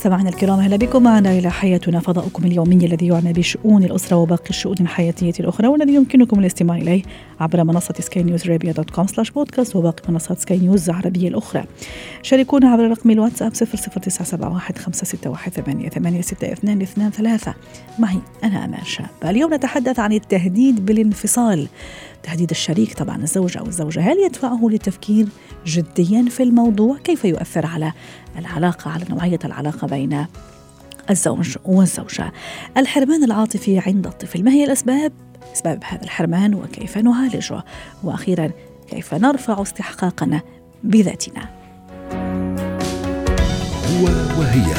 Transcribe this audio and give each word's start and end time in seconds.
مستمعينا 0.00 0.28
الكرام 0.28 0.58
أهلا 0.58 0.76
بكم 0.76 1.02
معنا 1.02 1.38
إلى 1.38 1.50
حياتنا 1.50 2.00
فضاؤكم 2.00 2.44
اليومي 2.44 2.86
الذي 2.86 3.06
يعنى 3.06 3.32
بشؤون 3.32 3.84
الأسرة 3.84 4.16
وباقي 4.16 4.50
الشؤون 4.50 4.76
الحياتية 4.80 5.32
الأخرى 5.40 5.68
والذي 5.68 5.94
يمكنكم 5.94 6.40
الاستماع 6.40 6.76
إليه 6.76 7.02
عبر 7.40 7.64
منصة 7.64 7.94
Sky 7.98 8.22
News 8.22 8.48
Arabia 8.48 8.72
dot 8.72 8.90
com 8.90 9.06
slash 9.06 9.30
podcast 9.30 9.76
وباقي 9.76 10.12
منصات 10.12 10.38
سكاي 10.38 10.58
نيوز 10.58 10.90
العربية 10.90 11.28
الأخرى. 11.28 11.64
شاركونا 12.22 12.68
عبر 12.68 12.90
رقم 12.90 13.10
الواتساب 13.10 13.52
00971 13.52 14.76
561 14.76 15.88
886223 15.90 17.54
معي 17.98 18.18
أنا 18.44 18.64
أمان 18.64 18.84
شاب. 18.84 19.06
اليوم 19.24 19.54
نتحدث 19.54 19.98
عن 19.98 20.12
التهديد 20.12 20.86
بالانفصال. 20.86 21.68
تهديد 22.22 22.50
الشريك 22.50 22.94
طبعا 22.94 23.16
الزوج 23.16 23.58
أو 23.58 23.66
الزوجة 23.66 24.00
هل 24.00 24.18
يدفعه 24.18 24.60
للتفكير 24.62 25.28
جديا 25.66 26.24
في 26.30 26.42
الموضوع؟ 26.42 26.98
كيف 26.98 27.24
يؤثر 27.24 27.66
على 27.66 27.92
العلاقة 28.38 28.90
على 28.90 29.04
نوعية 29.10 29.38
العلاقة 29.44 29.86
بين 29.86 30.26
الزوج 31.10 31.56
والزوجة. 31.64 32.32
الحرمان 32.76 33.24
العاطفي 33.24 33.78
عند 33.78 34.06
الطفل، 34.06 34.44
ما 34.44 34.50
هي 34.50 34.64
الأسباب؟ 34.64 35.12
أسباب 35.52 35.84
هذا 35.84 36.02
الحرمان 36.02 36.54
وكيف 36.54 36.98
نعالجه؟ 36.98 37.64
وأخيرا 38.02 38.50
كيف 38.90 39.14
نرفع 39.14 39.62
استحقاقنا 39.62 40.42
بذاتنا. 40.84 41.48
هو 43.90 44.04
وهي 44.38 44.74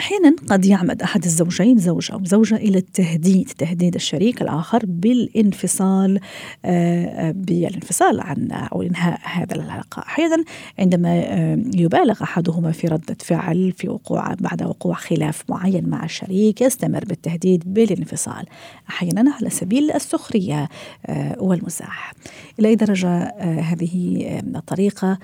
أحيانا 0.00 0.36
قد 0.50 0.64
يعمد 0.64 1.02
أحد 1.02 1.24
الزوجين 1.24 1.78
زوج 1.78 2.12
أو 2.12 2.24
زوجة 2.24 2.56
إلى 2.56 2.78
التهديد 2.78 3.48
تهديد 3.58 3.94
الشريك 3.94 4.42
الآخر 4.42 4.82
بالانفصال 4.84 6.20
آه، 6.64 7.30
بالانفصال 7.30 8.20
عن 8.20 8.50
أو 8.50 8.82
إنهاء 8.82 9.20
هذا 9.22 9.54
العلاقة. 9.54 10.02
أحيانا 10.02 10.44
عندما 10.78 11.08
آه، 11.08 11.58
يبالغ 11.74 12.22
أحدهما 12.22 12.72
في 12.72 12.86
ردة 12.86 13.16
فعل 13.20 13.72
في 13.72 13.88
وقوع 13.88 14.34
بعد 14.34 14.62
وقوع 14.62 14.94
خلاف 14.94 15.44
معين 15.48 15.88
مع 15.88 16.04
الشريك 16.04 16.60
يستمر 16.60 17.04
بالتهديد 17.04 17.74
بالانفصال. 17.74 18.46
أحيانا 18.88 19.32
على 19.32 19.50
سبيل 19.50 19.90
السخرية 19.90 20.68
آه، 21.06 21.36
والمزاح 21.42 22.12
إلى 22.58 22.68
أي 22.68 22.74
درجة 22.74 23.22
هذه 23.40 24.24
الطريقة 24.56 25.18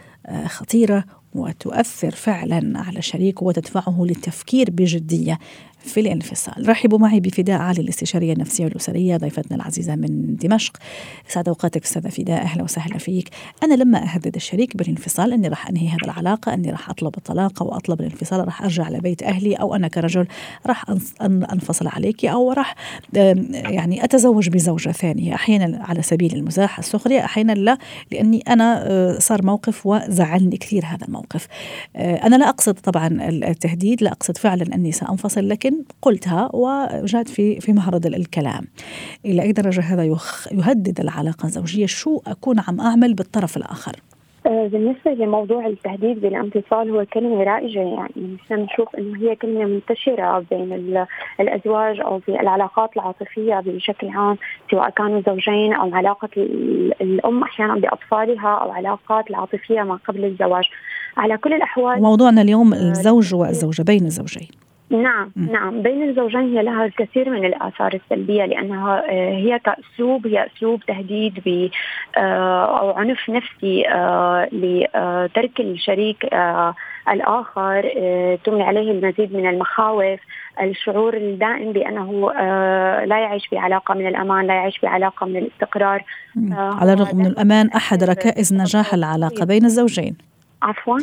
خطيرة 0.46 1.04
وتؤثر 1.38 2.10
فعلا 2.10 2.72
على 2.74 3.02
شريكه 3.02 3.44
وتدفعه 3.44 4.04
للتفكير 4.04 4.70
بجدية 4.70 5.38
في 5.86 6.00
الانفصال. 6.00 6.68
رحبوا 6.68 6.98
معي 6.98 7.20
بفداء 7.20 7.60
علي 7.60 7.80
الاستشارية 7.80 8.32
النفسية 8.32 8.64
والأسرية 8.64 9.16
ضيفتنا 9.16 9.56
العزيزة 9.56 9.96
من 9.96 10.36
دمشق. 10.36 10.76
سعد 11.28 11.48
أوقاتك 11.48 11.84
أستاذة 11.84 12.08
فداء 12.08 12.42
أهلا 12.42 12.62
وسهلا 12.62 12.98
فيك. 12.98 13.28
أنا 13.62 13.74
لما 13.74 14.14
أهدد 14.14 14.34
الشريك 14.36 14.76
بالانفصال 14.76 15.32
أني 15.32 15.48
راح 15.48 15.68
أنهي 15.68 15.88
هذه 15.88 16.04
العلاقة 16.04 16.54
أني 16.54 16.70
راح 16.70 16.90
أطلب 16.90 17.16
الطلاق 17.16 17.62
أو 17.62 17.76
أطلب 17.76 18.00
الانفصال 18.00 18.44
راح 18.44 18.62
أرجع 18.62 18.88
لبيت 18.88 19.22
أهلي 19.22 19.54
أو 19.54 19.74
أنا 19.74 19.88
كرجل 19.88 20.26
راح 20.66 20.84
أنفصل 21.22 21.86
عليك 21.88 22.24
أو 22.24 22.52
راح 22.52 22.74
يعني 23.12 24.04
أتزوج 24.04 24.48
بزوجة 24.48 24.90
ثانية. 24.90 25.34
أحيانا 25.34 25.84
على 25.84 26.02
سبيل 26.02 26.34
المزاح 26.34 26.78
السخرية 26.78 27.24
أحيانا 27.24 27.52
لا 27.52 27.78
لأني 28.12 28.42
أنا 28.48 28.90
آه، 28.90 29.18
صار 29.18 29.46
موقف 29.46 29.86
وزعلني 29.86 30.56
كثير 30.56 30.84
هذا 30.86 31.06
الموقف 31.06 31.25
آه، 31.96 32.26
أنا 32.26 32.36
لا 32.36 32.48
أقصد 32.48 32.74
طبعا 32.74 33.06
التهديد 33.28 34.02
لا 34.02 34.12
أقصد 34.12 34.36
فعلا 34.36 34.74
أني 34.74 34.92
سأنفصل 34.92 35.48
لكن 35.48 35.72
قلتها 36.02 36.50
وجاءت 36.52 37.28
في 37.28 37.60
في 37.60 37.72
معرض 37.72 38.06
الكلام. 38.06 38.64
إلى 39.24 39.42
أي 39.42 39.52
درجة 39.52 39.80
هذا 39.80 40.04
يهدد 40.52 41.00
العلاقة 41.00 41.46
الزوجية؟ 41.46 41.86
شو 41.86 42.20
أكون 42.26 42.60
عم 42.68 42.80
أعمل 42.80 43.14
بالطرف 43.14 43.56
الآخر؟ 43.56 43.96
آه، 44.46 44.66
بالنسبة 44.66 45.10
لموضوع 45.10 45.66
التهديد 45.66 46.20
بالانفصال 46.20 46.90
هو 46.90 47.06
كلمة 47.12 47.42
رائجة 47.42 47.80
يعني. 47.80 48.36
نحن 48.44 48.54
نشوف 48.54 48.96
إنه 48.96 49.18
هي 49.18 49.36
كلمة 49.36 49.64
منتشرة 49.64 50.44
بين 50.50 51.06
الأزواج 51.40 52.00
أو 52.00 52.18
في 52.18 52.40
العلاقات 52.40 52.96
العاطفية 52.96 53.62
بشكل 53.66 54.08
عام 54.08 54.36
سواء 54.70 54.90
كانوا 54.90 55.22
زوجين 55.26 55.72
أو 55.72 55.94
علاقة 55.94 56.28
الأم 57.00 57.42
أحيانا 57.42 57.74
بأطفالها 57.74 58.48
أو 58.48 58.70
علاقات 58.70 59.30
العاطفية 59.30 59.82
ما 59.82 59.98
قبل 60.08 60.24
الزواج. 60.24 60.64
على 61.16 61.36
كل 61.36 61.52
الأحوال 61.52 62.02
موضوعنا 62.02 62.42
اليوم 62.42 62.74
الزوج 62.74 63.34
والزوجة 63.34 63.82
بين 63.82 64.06
الزوجين. 64.06 64.48
نعم 64.90 65.30
م. 65.36 65.52
نعم. 65.52 65.82
بين 65.82 66.08
الزوجين 66.08 66.56
هي 66.56 66.62
لها 66.62 66.84
الكثير 66.84 67.30
من 67.30 67.44
الآثار 67.44 67.94
السلبية 67.94 68.44
لأنها 68.44 69.02
آه، 69.10 69.32
هي 69.32 69.58
كاسلوب 69.58 70.26
هي 70.26 70.46
أسلوب 70.46 70.82
تهديد 70.86 71.40
ب 71.46 71.68
آه، 72.16 72.80
أو 72.80 72.90
عنف 72.90 73.30
نفسي 73.30 73.88
آه، 73.88 74.48
لترك 74.52 75.60
الشريك 75.60 76.24
الآخر 77.08 77.82
تملي 78.44 78.62
عليه 78.62 78.90
المزيد 78.90 79.34
من 79.34 79.48
المخاوف 79.48 80.20
الشعور 80.62 81.16
الدائم 81.16 81.72
بأنه 81.72 82.32
لا 83.04 83.20
يعيش 83.20 83.48
بعلاقة 83.52 83.94
من 83.94 84.06
الأمان 84.06 84.46
لا 84.46 84.54
يعيش 84.54 84.80
بعلاقة 84.82 85.26
من 85.26 85.36
الاستقرار. 85.36 86.04
على 86.50 86.92
الرغم 86.92 87.18
من 87.18 87.26
الأمان 87.26 87.68
أحد 87.68 88.04
ركائز 88.04 88.54
نجاح 88.54 88.94
العلاقة 88.94 89.44
بين 89.44 89.64
الزوجين. 89.64 90.16
عفوا 90.65 90.99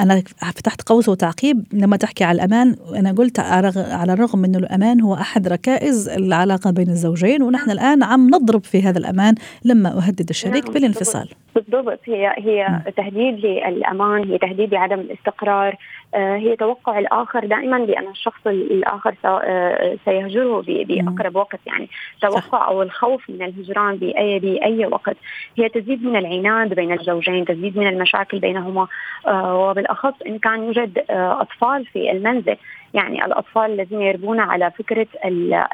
أنا 0.00 0.22
فتحت 0.56 0.88
قوس 0.88 1.08
وتعقيب 1.08 1.64
لما 1.72 1.96
تحكي 1.96 2.24
على 2.24 2.36
الأمان. 2.36 2.76
أنا 2.96 3.12
قلت 3.12 3.40
على 3.40 4.12
الرغم 4.12 4.38
من 4.38 4.54
الأمان 4.54 5.00
هو 5.00 5.14
أحد 5.14 5.48
ركائز 5.48 6.08
العلاقة 6.08 6.70
بين 6.70 6.88
الزوجين 6.88 7.42
ونحن 7.42 7.70
الآن 7.70 8.02
عم 8.02 8.26
نضرب 8.26 8.64
في 8.64 8.82
هذا 8.82 8.98
الأمان 8.98 9.34
لما 9.64 9.88
أهدد 9.88 10.28
الشريك 10.28 10.64
نعم 10.64 10.74
بالانفصال. 10.74 11.28
بالضبط. 11.54 12.00
هي 12.04 12.34
هي 12.38 12.80
تهديد 12.96 13.46
للأمان 13.46 14.30
هي 14.30 14.38
تهديد 14.38 14.70
بعدم 14.70 15.00
الاستقرار. 15.00 15.76
آه، 16.14 16.36
هي 16.36 16.56
توقع 16.56 16.98
الآخر 16.98 17.46
دائما 17.46 17.78
بأن 17.78 18.08
الشخص 18.08 18.46
الآخر 18.46 19.14
آه، 19.24 19.96
سيهجره 20.04 20.64
بأقرب 20.66 21.36
وقت. 21.36 21.60
يعني 21.66 21.88
توقع 22.20 22.68
أو 22.68 22.82
الخوف 22.82 23.30
من 23.30 23.42
الهجران 23.42 23.96
باي 23.96 24.38
بأي 24.38 24.86
وقت. 24.86 25.16
هي 25.58 25.68
تزيد 25.68 26.04
من 26.04 26.16
العناد 26.16 26.74
بين 26.74 26.92
الزوجين 26.92 27.44
تزيد 27.44 27.78
من 27.78 27.86
المشاكل 27.86 28.38
بينهما. 28.38 28.86
آه، 29.26 29.45
وبالأخص 29.54 30.14
إن 30.26 30.38
كان 30.38 30.64
يوجد 30.64 31.04
أطفال 31.10 31.86
في 31.86 32.10
المنزل. 32.10 32.56
يعني 32.96 33.24
الأطفال 33.24 33.70
الذين 33.70 34.02
يربون 34.02 34.40
على 34.40 34.70
فكرة 34.70 35.06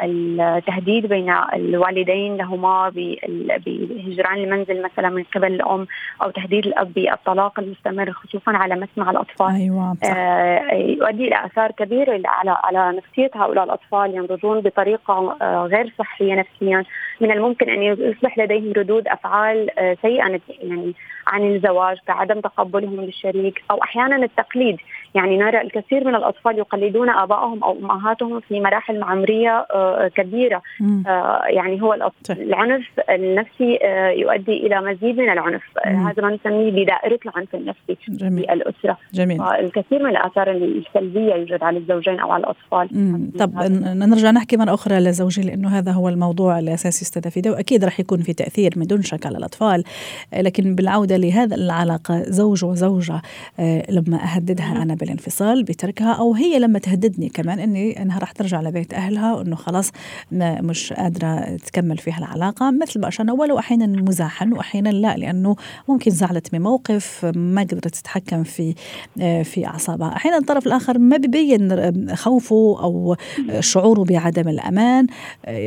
التهديد 0.02 1.06
بين 1.06 1.34
الوالدين 1.54 2.36
لهما 2.36 2.92
بهجران 3.66 4.38
المنزل 4.38 4.82
مثلا 4.82 5.08
من 5.08 5.24
قبل 5.34 5.54
الأم 5.54 5.86
أو 6.22 6.30
تهديد 6.30 6.66
الأب 6.66 6.92
بالطلاق 6.94 7.60
المستمر 7.60 8.12
خصوصا 8.12 8.52
على 8.52 8.74
مسمع 8.74 9.10
الأطفال. 9.10 9.48
صح. 9.48 9.54
آه 10.04 10.74
يؤدي 10.74 11.28
إلى 11.28 11.46
آثار 11.46 11.70
كبيرة 11.70 12.20
على 12.24 12.56
على 12.64 12.96
نفسية 12.96 13.30
هؤلاء 13.34 13.64
الأطفال 13.64 14.14
ينضجون 14.14 14.60
بطريقة 14.60 15.36
آه 15.42 15.66
غير 15.66 15.92
صحية 15.98 16.34
نفسيا. 16.34 16.84
من 17.20 17.30
الممكن 17.30 17.70
أن 17.70 17.82
يصبح 17.82 18.38
لديهم 18.38 18.72
ردود 18.76 19.08
أفعال 19.08 19.78
آه 19.78 19.96
سيئة 20.02 20.40
يعني 20.62 20.94
عن 21.26 21.54
الزواج 21.54 21.96
كعدم 22.06 22.40
تقبلهم 22.40 23.00
للشريك 23.00 23.62
أو 23.70 23.82
أحيانا 23.82 24.16
التقليد. 24.16 24.76
يعني 25.14 25.38
نرى 25.38 25.60
الكثير 25.60 26.04
من 26.04 26.14
الأطفال 26.14 26.58
يقلدون 26.58 27.10
آبائهم 27.10 27.64
أو 27.64 27.78
أمهاتهم 27.78 28.40
في 28.40 28.60
مراحل 28.60 29.02
عمرية 29.02 29.66
آه، 29.74 30.08
كبيرة. 30.08 30.62
آه، 31.06 31.42
يعني 31.46 31.82
هو 31.82 32.10
العنف 32.30 32.86
النفسي 33.10 33.78
آه، 33.82 34.08
يؤدي 34.10 34.66
إلى 34.66 34.80
مزيد 34.80 35.18
من 35.18 35.30
العنف. 35.30 35.62
هذا 35.84 36.22
ما 36.22 36.34
نسميه 36.34 36.84
بدائرة 36.84 37.18
العنف 37.26 37.54
النفسي 37.54 37.96
جميل. 38.08 38.44
في 38.44 38.52
الاسره 38.52 38.98
جميل. 39.14 39.42
الكثير 39.42 40.02
من 40.02 40.10
الآثار 40.10 40.50
السلبية 40.50 41.34
يوجد 41.34 41.62
على 41.62 41.78
الزوجين 41.78 42.20
أو 42.20 42.32
على 42.32 42.40
الأطفال. 42.40 42.88
طب 43.38 43.50
نرجع 43.96 44.30
نحكي 44.30 44.56
مرة 44.56 44.74
أخرى 44.74 45.00
للزوجين 45.00 45.46
لأنه 45.46 45.68
هذا 45.78 45.92
هو 45.92 46.08
الموضوع 46.08 46.58
الأساسي 46.58 47.02
أستاذ 47.02 47.30
فيدا 47.30 47.50
وأكيد 47.50 47.84
راح 47.84 48.00
يكون 48.00 48.18
في 48.18 48.32
تأثير 48.32 48.72
من 48.76 48.86
دون 48.86 49.02
شك 49.02 49.26
على 49.26 49.38
الأطفال. 49.38 49.84
لكن 50.36 50.74
بالعودة 50.74 51.16
لهذا 51.16 51.56
العلاقة 51.56 52.22
زوج 52.22 52.64
وزوجة 52.64 53.22
لما 53.90 54.18
أهددها 54.24 54.82
أنا 54.82 54.94
بالانفصال 55.02 55.64
بتركها 55.64 56.12
أو 56.12 56.34
هي 56.34 56.58
لما 56.58 56.78
تهددني 56.78 57.28
كمان 57.28 57.58
إني 57.58 58.02
أنها 58.02 58.18
راح 58.18 58.32
ترجع 58.32 58.60
لبيت 58.60 58.94
أهلها 58.94 59.34
وإنه 59.34 59.56
خلاص 59.56 59.90
مش 60.32 60.92
قادرة 60.92 61.56
تكمل 61.56 61.98
فيها 61.98 62.18
العلاقة 62.18 62.70
مثل 62.70 63.00
ما 63.00 63.08
اشرنا 63.08 63.32
ولو 63.32 63.58
أحيانا 63.58 63.86
مزاحا 63.86 64.50
واحيانا 64.52 64.88
لا 64.88 65.16
لأنه 65.16 65.56
ممكن 65.88 66.10
زعلت 66.10 66.54
من 66.54 66.60
موقف 66.60 67.24
ما 67.36 67.60
قدرت 67.62 67.88
تتحكم 67.88 68.42
في 68.42 68.74
في 69.44 69.66
أعصابها. 69.66 70.16
أحيانا 70.16 70.38
الطرف 70.38 70.66
الآخر 70.66 70.98
ما 70.98 71.16
ببين 71.16 72.16
خوفه 72.16 72.76
أو 72.82 73.16
شعوره 73.60 74.04
بعدم 74.04 74.48
الأمان. 74.48 75.06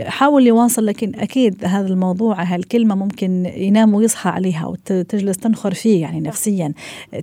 حاول 0.05 0.47
يواصل 0.47 0.85
لكن 0.85 1.15
أكيد 1.15 1.65
هذا 1.65 1.87
الموضوع 1.87 2.43
هالكلمة 2.43 2.95
ممكن 2.95 3.45
ينام 3.45 3.93
ويصحى 3.93 4.29
عليها 4.29 4.65
وتجلس 4.65 5.37
تنخر 5.37 5.73
فيه 5.73 6.01
يعني 6.01 6.19
نفسيا. 6.21 6.73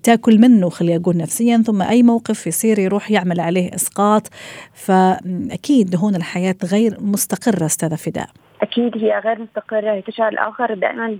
تاكل 0.02 0.38
منه 0.38 0.68
خلي 0.68 0.96
أقول 0.96 1.16
نفسيا 1.16 1.62
ثم 1.66 1.82
اي 1.82 2.01
موقف 2.02 2.46
يصير 2.46 2.78
يروح 2.78 3.10
يعمل 3.10 3.40
عليه 3.40 3.74
إسقاط 3.74 4.28
فأكيد 4.74 5.96
هون 5.96 6.14
الحياة 6.14 6.56
غير 6.64 7.00
مستقرة 7.00 7.66
أستاذة 7.66 7.94
فداء. 7.94 8.30
أكيد 8.62 9.04
هي 9.04 9.18
غير 9.18 9.38
مستقرة 9.38 10.00
تشعر 10.00 10.28
الآخر 10.28 10.74
دائما 10.74 11.18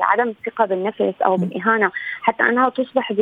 بعدم 0.00 0.28
الثقة 0.28 0.64
بالنفس 0.64 1.14
أو 1.24 1.36
بالإهانة. 1.36 1.90
حتى 2.22 2.42
أنها 2.42 2.68
تصبح 2.68 3.12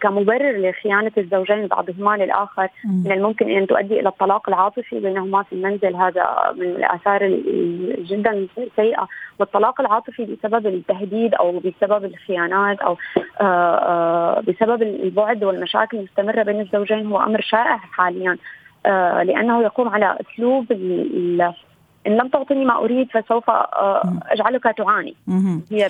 كمبرر 0.00 0.70
لخيانة 0.70 1.12
الزوجين 1.18 1.66
بعضهما 1.66 2.16
للآخر 2.16 2.68
من 3.04 3.12
الممكن 3.12 3.50
أن 3.50 3.66
تؤدي 3.66 4.00
إلى 4.00 4.08
الطلاق 4.08 4.48
العاطفي 4.48 5.00
بينهما 5.00 5.42
في 5.42 5.52
المنزل. 5.52 5.96
هذا 5.96 6.52
من 6.56 6.66
الآثار 6.66 7.28
جدا 7.98 8.46
سيئة. 8.76 9.08
والطلاق 9.38 9.80
العاطفي 9.80 10.24
بسبب 10.24 10.66
التهديد 10.66 11.34
أو 11.34 11.58
بسبب 11.58 12.04
الخيانات 12.04 12.80
أو 12.80 12.96
آه، 13.40 13.44
آه، 13.44 14.40
بسبب 14.40 14.82
البعد 14.82 15.44
والمشاكل 15.44 15.96
المستمرة 15.96 16.42
بين 16.42 16.60
الزوجين 16.60 17.06
هو 17.06 17.20
أمر 17.20 17.40
شائع 17.40 17.76
حاليا. 17.76 18.38
آه، 18.86 19.22
لأنه 19.22 19.62
يقوم 19.62 19.88
على 19.88 20.18
أسلوب 20.20 20.72
إن 22.06 22.12
لم 22.12 22.28
تعطني 22.28 22.64
ما 22.64 22.78
أريد 22.78 23.08
فسوف 23.10 23.50
آه، 23.50 24.20
أجعلك 24.22 24.62
تعاني. 24.78 25.14
هي 25.70 25.88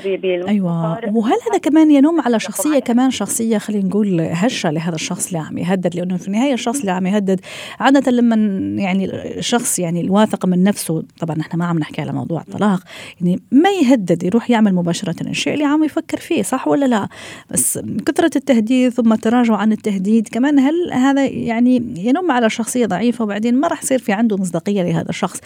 أيوه. 0.49 1.17
وهل 1.17 1.39
هذا 1.51 1.59
كمان 1.63 1.91
ينم 1.91 2.21
على 2.21 2.41
شخصية 2.41 2.79
كمان 2.79 3.11
شخصية 3.11 3.59
خلينا 3.59 3.89
نقول 3.89 4.21
هشة 4.21 4.71
لهذا 4.71 4.95
الشخص 4.95 5.27
اللي 5.27 5.39
عم 5.39 5.59
يهدد 5.59 5.97
لأنه 5.97 6.17
في 6.17 6.29
النهاية 6.29 6.53
الشخص 6.53 6.81
اللي 6.81 6.93
عم 6.93 7.07
يهدد 7.07 7.41
عادة 7.81 8.13
لما 8.13 8.37
يعني 8.83 9.05
الشخص 9.39 9.79
يعني 9.79 10.01
الواثق 10.01 10.47
من 10.47 10.65
نفسه 10.65 11.03
طبعا 11.21 11.41
إحنا 11.41 11.57
ما 11.57 11.65
عم 11.65 11.79
نحكي 11.79 12.01
على 12.01 12.13
موضوع 12.13 12.41
الطلاق 12.41 12.81
يعني 13.21 13.41
ما 13.53 13.71
يهدد 13.71 14.23
يروح 14.23 14.51
يعمل 14.51 14.75
مباشرة 14.75 15.29
الشيء 15.29 15.55
اللي 15.55 15.65
عم 15.65 15.85
يفكر 15.85 16.19
فيه 16.19 16.43
صح 16.43 16.69
ولا 16.69 16.87
لا؟ 16.87 17.09
بس 17.51 17.79
كثرة 18.07 18.31
التهديد 18.37 18.93
ثم 18.93 19.13
التراجع 19.13 19.57
عن 19.57 19.73
التهديد 19.73 20.29
كمان 20.29 20.59
هل 20.59 20.93
هذا 20.93 21.27
يعني 21.27 21.77
ينم 21.97 22.31
على 22.31 22.51
شخصية 22.51 22.87
ضعيفة؟ 22.87 23.25
وبعدين 23.25 23.55
ما 23.61 23.69
راح 23.69 23.83
يصير 23.83 23.99
في 23.99 24.13
عنده 24.13 24.37
مصداقية 24.37 24.83
لهذا 24.83 25.09
الشخص؟ 25.09 25.41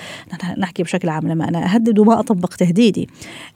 نحكي 0.58 0.82
بشكل 0.82 1.08
عام 1.08 1.28
لما 1.28 1.48
أنا 1.48 1.74
أهدد 1.74 1.98
وما 1.98 2.20
أطبق 2.20 2.54
تهديدي. 2.54 3.08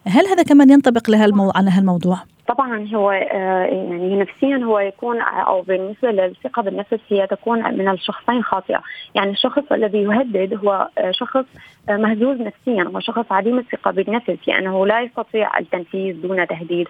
هل 0.07 0.27
هذا 0.27 0.43
كمان 0.43 0.71
ينطبق 0.71 1.11
لهالمو... 1.11 1.51
على 1.51 1.71
هالموضوع؟ 1.71 2.21
طبعا 2.53 2.89
هو 2.95 3.11
آه، 3.11 3.65
يعني 3.65 4.17
نفسيا 4.17 4.57
هو 4.57 4.79
يكون 4.79 5.21
أو 5.21 5.63
بالنسبة 5.63 6.11
للثقة 6.11 6.63
بالنفس 6.63 6.99
هي 7.09 7.27
تكون 7.27 7.79
من 7.79 7.89
الشخصين 7.89 8.43
خاطئة، 8.43 8.81
يعني 9.15 9.31
الشخص 9.31 9.73
الذي 9.73 9.99
يهدد 9.99 10.59
هو 10.65 10.89
آه، 10.99 11.11
شخص 11.11 11.45
آه، 11.89 11.97
مهزوز 11.97 12.41
نفسيا 12.41 12.83
هو 12.83 13.01
شخص 13.01 13.25
عديم 13.31 13.59
الثقة 13.59 13.91
بالنفس. 13.91 14.49
لأنه 14.49 14.87
لا 14.87 15.01
يستطيع 15.01 15.59
التنفيذ 15.59 16.23
دون 16.23 16.47
تهديد. 16.47 16.89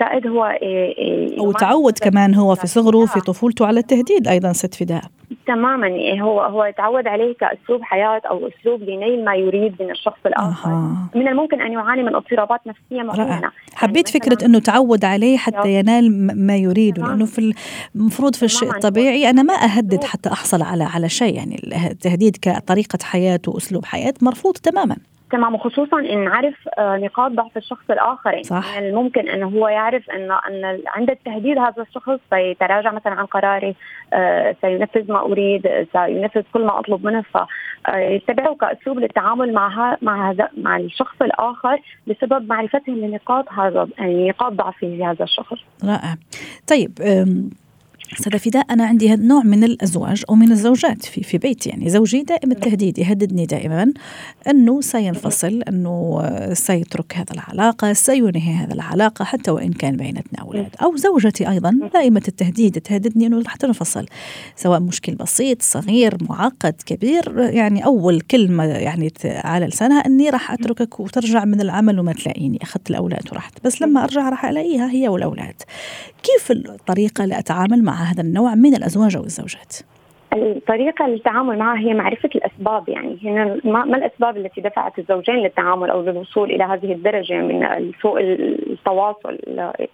زائد 0.00 0.26
هو 0.26 0.58
أو 1.38 1.52
تعود 1.52 1.98
كمان 1.98 2.34
هو 2.34 2.54
في 2.54 2.66
صغره 2.66 3.06
في 3.06 3.20
طفولته 3.20 3.66
على 3.66 3.80
التهديد 3.80 4.28
أيضا 4.28 4.52
ست 4.52 4.74
فداء. 4.74 5.02
تماما. 5.46 5.88
يعني 5.88 6.22
هو 6.22 6.40
هو 6.40 6.64
يتعود 6.64 7.06
عليه 7.06 7.34
كأسلوب 7.34 7.82
حياة 7.82 8.22
أو 8.30 8.48
أسلوب 8.48 8.82
لنيل 8.82 9.24
ما 9.24 9.34
يريد 9.34 9.82
من 9.82 9.90
الشخص 9.90 10.18
الآخر. 10.26 10.70
آه. 10.70 10.96
من 11.14 11.28
الممكن 11.28 11.60
أن 11.60 11.72
يعاني 11.72 12.02
من 12.02 12.14
اضطرابات 12.14 12.60
نفسية 12.66 13.02
معينه 13.02 13.50
حبيت 13.74 14.14
يعني 14.14 14.20
فكرة 14.20 14.46
إنه 14.46 14.58
تعود 14.62 15.04
عليه 15.04 15.36
حتى 15.36 15.74
ينال 15.74 16.36
ما 16.46 16.56
يريده 16.56 17.02
لأنه 17.02 17.24
في 17.24 17.54
المفروض 17.94 18.34
في 18.34 18.44
الشيء 18.44 18.70
الطبيعي 18.70 19.30
أنا 19.30 19.42
ما 19.42 19.54
أهدد 19.54 20.04
حتى 20.04 20.28
أحصل 20.28 20.62
على 20.62 20.84
على 20.84 21.08
شيء 21.08 21.34
يعني 21.34 21.72
التهديد 21.90 22.36
كطريقة 22.42 22.98
حياة 23.02 23.40
وأسلوب 23.46 23.84
حياة 23.84 24.14
مرفوض 24.20 24.56
تماما. 24.56 24.96
تمام 25.32 25.54
وخصوصا 25.54 25.98
إن 25.98 26.24
نعرف 26.24 26.54
آه، 26.78 26.96
نقاط 26.96 27.32
ضعف 27.32 27.56
الشخص 27.56 27.90
الآخر. 27.90 28.30
يعني 28.30 28.42
صح. 28.42 28.78
من 28.78 28.86
الممكن 28.86 29.28
انه 29.28 29.46
هو 29.48 29.68
يعرف 29.68 30.10
انه 30.10 30.34
إن 30.34 30.80
عند 30.86 31.10
التهديد 31.10 31.58
هذا 31.58 31.82
الشخص 31.82 32.18
سيتراجع 32.30 32.92
مثلا 32.92 33.12
عن 33.12 33.26
قراري 33.26 33.74
آه، 34.12 34.56
سينفذ 34.60 35.12
ما 35.12 35.20
أريد 35.20 35.86
سينفذ 35.92 36.42
كل 36.52 36.64
ما 36.64 36.78
أطلب 36.78 37.06
منه 37.06 37.22
فيتبعه 37.22 38.54
كأسلوب 38.54 38.98
للتعامل 38.98 39.52
مع 39.52 39.96
مع 40.02 40.30
هذا 40.30 40.48
مع 40.56 40.76
الشخص 40.76 41.22
الآخر 41.22 41.80
بسبب 42.06 42.48
معرفته 42.48 42.92
لنقاط 42.92 43.52
هذا 43.52 43.88
يعني 43.98 44.28
نقاط 44.28 44.52
ضعفه 44.52 44.86
لهذا 44.86 45.24
الشخص. 45.24 45.58
رائع. 45.84 46.14
طيب 46.68 46.90
أستاذة 48.12 48.36
فداء 48.36 48.66
أنا 48.70 48.84
عندي 48.84 49.12
هذا 49.12 49.22
نوع 49.22 49.42
من 49.42 49.64
الأزواج 49.64 50.22
أو 50.28 50.34
من 50.34 50.52
الزوجات 50.52 51.04
في 51.04 51.22
في 51.22 51.38
بيتي. 51.38 51.68
يعني 51.68 51.90
زوجي 51.90 52.22
دائم 52.22 52.52
التهديد 52.52 52.98
يهددني 52.98 53.46
دائما 53.46 53.92
أنه 54.50 54.80
سينفصل 54.80 55.62
أنه 55.68 56.22
سيترك 56.52 57.16
هذا 57.16 57.32
العلاقة 57.32 57.92
سينهي 57.92 58.54
هذا 58.54 58.74
العلاقة 58.74 59.24
حتى 59.24 59.50
وإن 59.50 59.72
كان 59.72 59.96
بينتنا 59.96 60.40
أولاد. 60.40 60.68
أو 60.82 60.96
زوجتي 60.96 61.50
أيضا 61.50 61.78
دائمة 61.94 62.22
التهديد 62.28 62.80
تهددني 62.80 63.26
أنه 63.26 63.40
رح 63.40 63.56
تنفصل 63.56 64.06
سواء 64.56 64.80
مشكل 64.80 65.14
بسيط 65.14 65.62
صغير 65.62 66.16
معقد 66.28 66.74
كبير. 66.86 67.38
يعني 67.38 67.84
أول 67.84 68.20
كلمة 68.20 68.64
يعني 68.64 69.12
على 69.24 69.66
لسانها 69.66 69.98
أني 70.06 70.30
راح 70.30 70.52
أتركك 70.52 71.00
وترجع 71.00 71.44
من 71.44 71.60
العمل 71.60 72.00
وما 72.00 72.12
تلاقيني. 72.12 72.58
أخذت 72.62 72.90
الأولاد 72.90 73.28
ورحت 73.32 73.54
بس 73.64 73.82
لما 73.82 74.04
أرجع 74.04 74.28
راح 74.28 74.44
ألاقيها 74.44 74.90
هي 74.90 75.08
والأولاد. 75.08 75.54
كيف 76.22 76.50
الطريقة 76.50 77.24
لأتعامل 77.24 77.82
مع 77.82 78.01
هذا 78.02 78.22
النوع 78.22 78.54
من 78.54 78.74
الأزواج 78.74 79.16
أو 79.16 79.24
الزوجات؟ 79.24 79.76
الطريقة 80.32 81.06
للتعامل 81.06 81.58
معها 81.58 81.78
هي 81.78 81.94
معرفة 81.94 82.30
الأسباب 82.34 82.88
يعني 82.88 83.18
هنا 83.24 83.60
ما 83.64 83.96
الأسباب 83.96 84.36
التي 84.36 84.60
دفعت 84.60 84.98
الزوجين 84.98 85.34
للتعامل 85.34 85.90
أو 85.90 86.02
للوصول 86.02 86.50
إلى 86.50 86.64
هذه 86.64 86.92
الدرجة 86.92 87.34
من 87.34 87.92
سوء 88.02 88.20
التواصل 88.20 89.38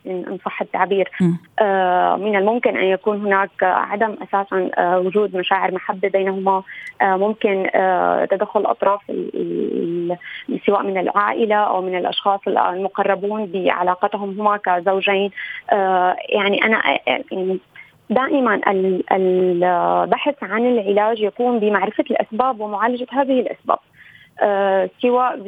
إن 0.07 0.39
صح 0.45 0.61
التعبير؟ 0.61 1.11
آه 1.59 2.17
من 2.17 2.37
الممكن 2.37 2.77
أن 2.77 2.85
يكون 2.85 3.27
هناك 3.27 3.51
عدم 3.63 4.17
أساسا 4.23 4.71
آه 4.79 4.99
وجود 4.99 5.37
مشاعر 5.37 5.75
محبة 5.75 6.09
بينهما 6.09 6.63
آه 7.03 7.17
ممكن 7.17 7.67
آه 7.75 8.25
تدخل 8.25 8.67
أطراف 8.67 9.01
سواء 10.67 10.83
من 10.83 10.99
العائلة 10.99 11.57
أو 11.57 11.83
من 11.83 11.99
الأشخاص 11.99 12.41
المقربون 12.49 13.47
بعلاقتهم 13.47 14.41
هما 14.41 14.57
كزوجين. 14.57 15.31
آه 15.73 16.17
يعني 16.29 16.65
أنا 16.65 16.83
يعني 17.07 17.59
دائما 18.11 18.61
البحث 19.13 20.35
عن 20.43 20.67
العلاج 20.67 21.21
يكون 21.21 21.59
بمعرفة 21.59 22.05
الأسباب 22.11 22.61
ومعالجة 22.61 23.07
هذه 23.11 23.41
الأسباب. 23.41 23.79
آه 24.41 24.91
سواء 25.03 25.41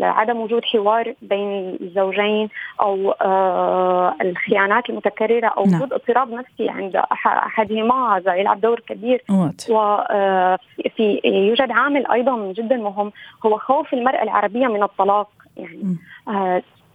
بعدم 0.00 0.40
وجود 0.40 0.64
حوار 0.64 1.14
بين 1.22 1.78
الزوجين 1.80 2.48
أو 2.80 3.10
آه 3.10 4.14
الخيانات 4.20 4.90
المتكررة 4.90 5.46
أو 5.46 5.64
نعم. 5.64 5.74
وجود 5.74 5.92
اضطراب 5.92 6.32
نفسي 6.32 6.68
عند 6.68 6.96
أحدهما 7.22 8.16
هذا 8.16 8.34
يلعب 8.34 8.60
دور 8.60 8.80
كبير 8.80 9.22
وفي 9.30 11.20
آه 11.24 11.28
يوجد 11.28 11.70
عامل 11.70 12.06
أيضا 12.06 12.52
جدا 12.52 12.76
مهم 12.76 13.12
هو 13.46 13.58
خوف 13.58 13.94
المرأة 13.94 14.22
العربية 14.22 14.66
من 14.66 14.82
الطلاق 14.82 15.28
يعني 15.56 15.96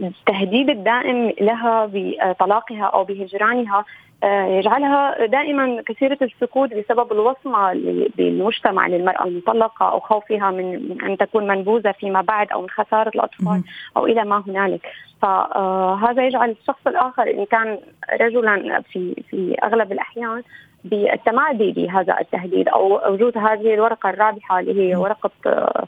التهديد 0.01 0.69
الدائم 0.69 1.33
لها 1.41 1.89
بطلاقها 1.93 2.83
أو 2.83 3.03
بهجرانها 3.03 3.85
يجعلها 4.23 5.25
دائما 5.25 5.81
كثيرة 5.87 6.17
السكوت 6.21 6.73
بسبب 6.73 7.11
الوصمة 7.11 7.73
بالمجتمع 8.17 8.87
للمرأة 8.87 9.23
المطلقة 9.23 9.91
أو 9.91 9.99
خوفها 9.99 10.51
من 10.51 10.97
أن 11.01 11.17
تكون 11.17 11.47
منبوذة 11.47 11.91
فيما 11.91 12.21
بعد 12.21 12.51
أو 12.51 12.61
من 12.61 12.69
خسارة 12.69 13.09
الأطفال 13.09 13.63
أو 13.97 14.05
إلى 14.05 14.23
ما 14.23 14.43
هنالك. 14.47 14.81
فهذا 15.21 16.27
يجعل 16.27 16.55
الشخص 16.61 16.87
الآخر 16.87 17.29
إن 17.29 17.45
كان 17.45 17.79
رجلا 18.21 18.81
في 18.81 19.23
في 19.29 19.55
أغلب 19.63 19.91
الأحيان 19.91 20.43
بالتمادي 20.83 21.71
بهذا 21.71 22.19
التهديد 22.21 22.67
أو 22.69 23.13
وجود 23.13 23.37
هذه 23.37 23.73
الورقة 23.73 24.09
الرابحة 24.09 24.59
اللي 24.59 24.89
هي 24.89 24.95
ورقة 24.95 25.31
آه، 25.47 25.87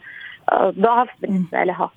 ضعف 0.79 1.09
بالنسبة 1.21 1.63
لها. 1.63 1.89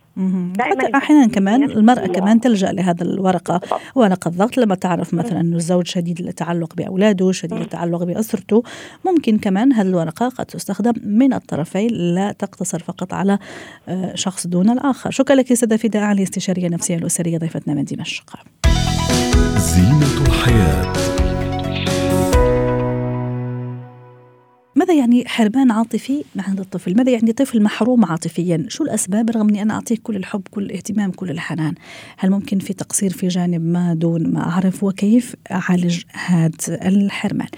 حتى 0.60 0.90
أحيانا 0.94 1.26
كمان 1.26 1.64
المرأة 1.70 2.06
كمان 2.06 2.40
تلجأ 2.40 2.72
لهذا 2.72 3.02
الورقة. 3.02 3.60
ورقه 3.94 4.28
الضغط 4.28 4.58
لما 4.58 4.74
تعرف 4.74 5.14
مثلا 5.14 5.40
أنه 5.40 5.56
الزوج 5.56 5.86
شديد 5.86 6.20
التعلق 6.20 6.74
بأولاده 6.74 7.32
شديد 7.32 7.60
التعلق 7.60 8.02
بأسرته. 8.02 8.62
ممكن 9.06 9.38
كمان 9.38 9.72
هذه 9.72 9.86
الورقة 9.86 10.28
قد 10.28 10.46
تستخدم 10.46 10.92
من 11.04 11.32
الطرفين 11.32 11.90
لا 11.90 12.32
تقتصر 12.32 12.78
فقط 12.78 13.14
على 13.14 13.38
آه، 13.88 14.14
شخص 14.14 14.46
دون 14.46 14.70
الآخر. 14.70 15.10
شكرا 15.10 15.36
لك 15.36 15.54
سيده 15.54 15.76
فداء 15.76 16.02
علي 16.02 16.22
استشاريه 16.22 16.68
نفسيه 16.68 16.96
الأسرية 16.96 17.38
ضيفتنا 17.38 17.74
من 17.74 17.84
دمشق 17.84 18.34
زينة 19.58 20.26
الحياة. 20.26 21.23
ماذا 24.84 24.98
يعني 24.98 25.24
حرمان 25.26 25.70
عاطفي 25.70 26.24
عند 26.38 26.60
الطفل؟ 26.60 26.96
ماذا 26.96 27.10
يعني 27.12 27.32
طفل 27.32 27.62
محروم 27.62 28.04
عاطفيا؟ 28.04 28.66
شو 28.68 28.84
الأسباب 28.84 29.30
رغم 29.30 29.48
أني 29.48 29.62
أنا 29.62 29.74
أعطيه 29.74 29.96
كل 30.02 30.16
الحب 30.16 30.42
كل 30.50 30.62
الاهتمام 30.62 31.10
كل 31.10 31.30
الحنان؟ 31.30 31.74
هل 32.18 32.30
ممكن 32.30 32.58
في 32.58 32.72
تقصير 32.72 33.12
في 33.12 33.28
جانب 33.28 33.60
ما 33.60 33.94
دون 33.94 34.32
ما 34.32 34.40
أعرف؟ 34.40 34.84
وكيف 34.84 35.34
أعالج 35.52 36.02
هذا 36.26 36.50
الحرمان؟ 36.70 37.48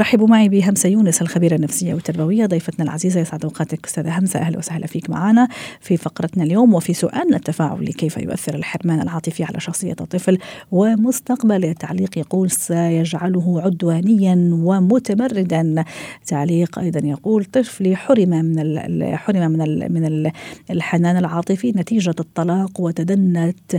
رحبوا 0.00 0.26
معي 0.28 0.48
بهمسة 0.48 0.88
يونس 0.88 1.22
الخبيرة 1.22 1.56
النفسية 1.56 1.94
والتربوية 1.94 2.46
ضيفتنا 2.46 2.84
العزيزة 2.84 3.20
يسعد 3.20 3.44
أوقاتك. 3.44 3.86
أستاذة 3.86 4.18
همسة 4.18 4.40
أهلا 4.40 4.58
وسهلا 4.58 4.86
فيك 4.86 5.10
معنا 5.10 5.48
في 5.80 5.96
فقرتنا 5.96 6.44
اليوم. 6.44 6.74
وفي 6.74 6.94
سؤالنا 6.94 7.36
التفاعلي 7.36 7.92
كيف 7.92 8.16
يؤثر 8.16 8.54
الحرمان 8.54 9.00
العاطفي 9.00 9.44
على 9.44 9.60
شخصية 9.60 9.96
الطفل 10.00 10.38
ومستقبله 10.70 11.72
تعليق 11.72 12.18
يقول 12.18 12.50
سيجعله 12.50 13.62
عدوانيا 13.62 14.50
ومتمردا. 14.52 15.84
تعليق 16.26 16.75
أيضا 16.78 17.00
يقول 17.06 17.44
طفلي 17.44 17.96
حرم 17.96 18.28
من 18.28 19.16
حرم 19.16 19.50
من 19.50 19.92
من 19.92 20.30
الحنان 20.70 21.16
العاطفي 21.16 21.72
نتيجة 21.72 22.14
الطلاق 22.20 22.80
وتدنت 22.80 23.76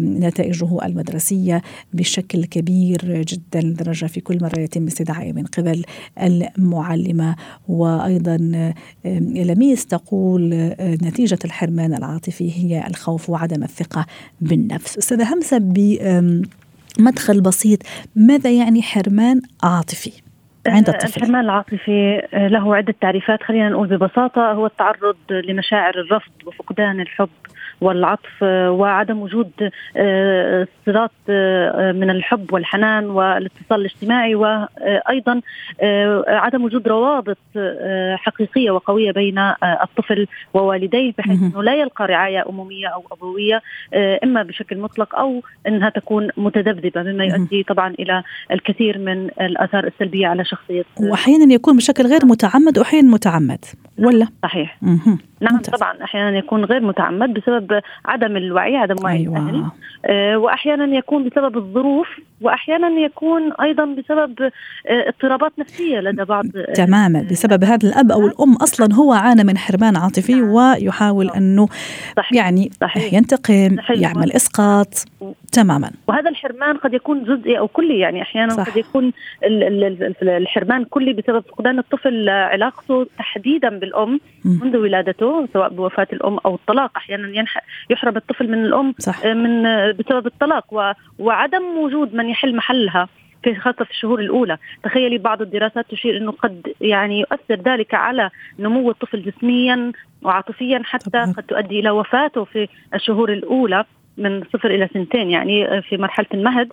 نتائجه 0.00 0.86
المدرسية 0.86 1.62
بشكل 1.92 2.44
كبير 2.44 3.22
جدا 3.22 3.60
لدرجة 3.60 4.06
في 4.06 4.20
كل 4.20 4.38
مرة 4.42 4.60
يتم 4.60 4.86
استدعائه 4.86 5.32
من 5.32 5.44
قبل 5.44 5.84
المعلمة 6.22 7.36
وأيضا 7.68 8.36
لميس 9.04 9.86
تقول 9.86 10.74
نتيجة 10.80 11.38
الحرمان 11.44 11.94
العاطفي 11.94 12.52
هي 12.52 12.86
الخوف 12.86 13.30
وعدم 13.30 13.62
الثقة 13.62 14.06
بالنفس 14.40 14.98
أستاذة 14.98 15.34
همسة 15.34 15.58
بمدخل 16.98 17.40
بسيط 17.40 17.78
ماذا 18.16 18.50
يعني 18.50 18.82
حرمان 18.82 19.40
عاطفي؟ 19.62 20.12
عند 20.66 20.88
الطفل. 20.88 21.20
الحرمان 21.20 21.44
العاطفي 21.44 22.22
له 22.32 22.76
عدة 22.76 22.94
تعريفات. 23.00 23.42
خلينا 23.42 23.68
نقول 23.68 23.88
ببساطة 23.88 24.52
هو 24.52 24.66
التعرض 24.66 25.16
لمشاعر 25.30 25.94
الرفض 25.94 26.32
وفقدان 26.46 27.00
الحب. 27.00 27.28
والعطف 27.82 28.42
وعدم 28.68 29.18
وجود 29.18 29.50
آه، 29.96 30.66
صلات 30.86 31.10
آه، 31.28 31.92
من 31.92 32.10
الحب 32.10 32.52
والحنان 32.52 33.04
والاتصال 33.04 33.80
الاجتماعي 33.80 34.34
وأيضا 34.34 35.40
آه، 35.80 36.24
عدم 36.28 36.64
وجود 36.64 36.88
روابط 36.88 37.38
حقيقية 38.14 38.70
وقوية 38.70 39.12
بين 39.12 39.38
الطفل 39.82 40.26
ووالديه 40.54 41.12
بحيث 41.18 41.42
إنه 41.42 41.62
لا 41.62 41.74
يلقى 41.74 42.06
رعاية 42.06 42.44
اموميه 42.48 42.86
أو 42.86 43.04
أبوية 43.12 43.62
إما 44.24 44.42
بشكل 44.42 44.78
مطلق 44.78 45.16
أو 45.16 45.42
إنها 45.66 45.88
تكون 45.90 46.28
متذبذبة 46.36 47.02
مما 47.02 47.24
يؤدي 47.24 47.62
طبعا 47.62 47.94
إلى 47.98 48.22
الكثير 48.50 48.98
من 48.98 49.30
الآثار 49.40 49.86
السلبية 49.86 50.26
على 50.26 50.44
شخصية 50.44 50.84
واحيانا 51.00 51.54
يكون 51.54 51.76
بشكل 51.76 52.06
غير 52.06 52.26
متعمد 52.26 52.78
واحيانا 52.78 53.10
متعمد 53.10 53.64
ولا؟ 53.98 54.26
صحيح. 54.42 54.78
نعم 55.40 55.54
ممتاز. 55.54 55.74
طبعا 55.74 56.04
أحيانا 56.04 56.38
يكون 56.38 56.64
غير 56.64 56.80
متعمد 56.80 57.34
بسبب 57.34 57.71
عدم 58.04 58.36
الوعي 58.36 58.76
عدم 58.76 59.04
وعي 59.04 59.16
أيوة. 59.18 59.36
الأهل 59.38 59.64
آه 60.06 60.38
وأحيانا 60.38 60.96
يكون 60.96 61.28
بسبب 61.28 61.56
الظروف 61.56 62.08
وأحيانا 62.40 62.88
يكون 62.88 63.52
أيضا 63.52 63.84
بسبب 63.84 64.42
آه 64.42 65.08
اضطرابات 65.08 65.52
نفسية 65.58 66.00
لدى 66.00 66.24
بعض 66.24 66.44
آه 66.56 66.72
تماما 66.72 67.26
بسبب 67.30 67.64
هذا 67.64 67.88
الأب 67.88 68.12
أو 68.12 68.26
الأم 68.26 68.56
أصلا 68.56 68.94
هو 68.94 69.12
عانى 69.12 69.44
من 69.44 69.58
حرمان 69.58 69.96
عاطفي 69.96 70.34
نعم. 70.34 70.50
ويحاول 70.50 71.30
أنه 71.30 71.68
صحيح. 72.16 72.32
يعني 72.32 72.70
صحيح. 72.80 73.12
ينتقم 73.14 73.76
صحيح. 73.76 74.00
يعمل 74.00 74.32
إسقاط 74.32 75.04
تماما 75.52 75.90
وهذا 76.08 76.30
الحرمان 76.30 76.76
قد 76.76 76.94
يكون 76.94 77.24
جزئي 77.24 77.58
أو 77.58 77.68
كلي 77.68 77.98
يعني 77.98 78.22
أحيانا 78.22 78.50
صح. 78.50 78.70
قد 78.70 78.76
يكون 78.76 79.12
الحرمان 80.22 80.84
كلي 80.84 81.12
بسبب 81.12 81.44
فقدان 81.48 81.78
الطفل 81.78 82.28
علاقته 82.28 83.06
تحديدا 83.18 83.78
بالأم 83.78 84.20
منذ 84.44 84.76
ولادته 84.76 85.48
سواء 85.52 85.68
بوفاة 85.68 86.08
الأم 86.12 86.38
أو 86.46 86.54
الطلاق 86.54 86.90
أحيانا 86.96 87.44
يحرم 87.90 88.16
الطفل 88.16 88.48
من 88.48 88.64
الأم 88.64 88.94
صح. 88.98 89.26
من 89.26 89.62
بسبب 89.92 90.26
الطلاق 90.26 90.94
وعدم 91.18 91.62
وجود 91.78 92.14
من 92.14 92.28
يحل 92.28 92.56
محلها 92.56 93.08
في 93.42 93.54
خاصة 93.54 93.84
في 93.84 93.90
الشهور 93.90 94.20
الأولى 94.20 94.58
تخيلي 94.84 95.18
بعض 95.18 95.42
الدراسات 95.42 95.90
تشير 95.90 96.16
أنه 96.16 96.32
قد 96.32 96.74
يعني 96.80 97.20
يؤثر 97.20 97.54
ذلك 97.54 97.94
على 97.94 98.30
نمو 98.58 98.90
الطفل 98.90 99.22
جسميا 99.22 99.92
وعاطفيا 100.22 100.82
حتى. 100.84 101.32
قد 101.36 101.42
تؤدي 101.42 101.80
إلى 101.80 101.90
وفاته 101.90 102.44
في 102.44 102.68
الشهور 102.94 103.32
الأولى 103.32 103.84
من 104.16 104.44
صفر 104.52 104.70
إلى 104.70 104.88
سنتين 104.94 105.30
يعني 105.30 105.82
في 105.82 105.96
مرحلة 105.96 106.26
المهد 106.34 106.72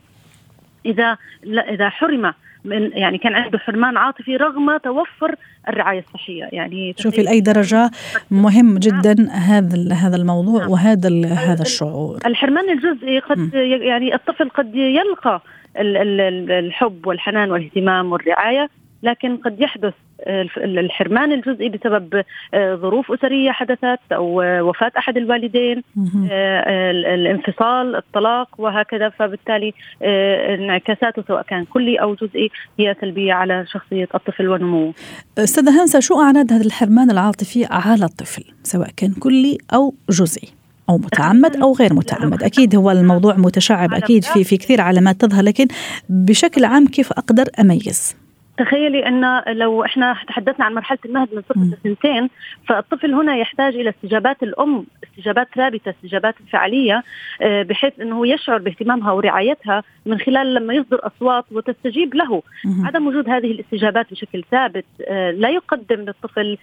إذا 0.85 1.17
إذا 1.45 1.89
حرم 1.89 2.33
من 2.65 2.91
يعني 2.93 3.17
كان 3.17 3.35
عنده 3.35 3.59
حرمان 3.59 3.97
عاطفي 3.97 4.35
رغم 4.35 4.77
توفر 4.77 5.35
الرعاية 5.69 5.99
الصحية 5.99 6.49
يعني 6.51 6.95
شوفي 6.97 7.21
لأي 7.21 7.41
درجة 7.41 7.91
مهم 8.31 8.77
جدا 8.77 9.31
هذا 9.31 9.93
هذا 9.93 10.15
الموضوع 10.15 10.61
نعم. 10.61 10.71
وهذا 10.71 11.09
هذا 11.25 11.61
الشعور 11.61 12.19
الحرمان 12.25 12.69
الجزئي 12.69 13.19
قد 13.19 13.37
م. 13.37 13.49
يعني 13.63 14.15
الطفل 14.15 14.49
قد 14.49 14.75
يلقى 14.75 15.41
الحب 15.77 17.07
والحنان 17.07 17.51
والاهتمام 17.51 18.11
والرعاية 18.11 18.69
لكن 19.03 19.37
قد 19.37 19.61
يحدث 19.61 19.93
الحرمان 20.57 21.31
الجزئي 21.31 21.69
بسبب 21.69 22.23
آه، 22.53 22.75
ظروف 22.75 23.11
أسرية 23.11 23.51
حدثت 23.51 23.99
أو 24.11 24.41
آه، 24.41 24.63
وفاة 24.63 24.91
أحد 24.97 25.17
الوالدين 25.17 25.83
آه، 26.31 26.91
الانفصال 26.91 27.95
الطلاق 27.95 28.49
وهكذا. 28.57 29.09
فبالتالي 29.09 29.73
انعكاساته 30.53 31.23
سواء 31.27 31.41
كان 31.41 31.65
كلي 31.65 31.95
أو 31.95 32.13
جزئي 32.13 32.49
هي 32.79 32.95
سلبية 33.01 33.33
على 33.33 33.65
شخصية 33.67 34.07
الطفل 34.15 34.47
ونموه. 34.47 34.93
أستاذة 35.37 35.81
هانسة 35.81 35.99
شو 35.99 36.21
أعراض 36.21 36.53
هذا 36.53 36.65
الحرمان 36.65 37.11
العاطفي 37.11 37.65
على 37.65 38.05
الطفل؟ 38.05 38.43
سواء 38.63 38.89
كان 38.97 39.13
كلي 39.13 39.57
أو 39.73 39.93
جزئي 40.09 40.49
أو 40.89 40.97
متعمد 40.97 41.55
أو 41.55 41.73
غير 41.73 41.93
متعمد. 41.93 42.43
أكيد 42.43 42.75
هو 42.75 42.91
الموضوع 42.91 43.35
متشعب 43.37 43.93
أكيد 43.93 44.23
في 44.23 44.43
في 44.43 44.57
كثير 44.57 44.81
علامات 44.81 45.21
تظهر 45.21 45.43
لكن 45.43 45.67
بشكل 46.09 46.65
عام 46.65 46.87
كيف 46.87 47.11
أقدر 47.11 47.45
أميز؟ 47.59 48.15
تخيلي 48.59 49.07
أن 49.07 49.43
لو 49.57 49.85
إحنا 49.85 50.17
تحدثنا 50.27 50.65
عن 50.65 50.73
مرحلة 50.73 50.97
المهد 51.05 51.27
من 51.33 51.41
صفر 51.41 51.59
لسنتين 51.59 52.29
فالطفل 52.67 53.13
هنا 53.13 53.35
يحتاج 53.35 53.75
إلى 53.75 53.89
استجابات 53.89 54.43
الأم 54.43 54.85
استجابات 55.03 55.47
ثابتة 55.55 55.89
استجابات 55.89 56.35
فعاليه 56.51 57.03
آه، 57.41 57.63
بحيث 57.63 57.93
إنه 58.01 58.27
يشعر 58.27 58.57
باهتمامها 58.57 59.11
ورعايتها 59.11 59.83
من 60.05 60.19
خلال 60.19 60.53
لما 60.53 60.73
يصدر 60.73 60.99
أصوات 61.03 61.45
وتستجيب 61.51 62.15
له. 62.15 62.41
عدم 62.83 63.07
وجود 63.07 63.29
هذه 63.29 63.51
الاستجابات 63.51 64.11
بشكل 64.11 64.43
ثابت 64.51 64.85
آه، 65.07 65.31
لا 65.31 65.49
يقدم 65.49 65.95
للطفل 65.95 66.57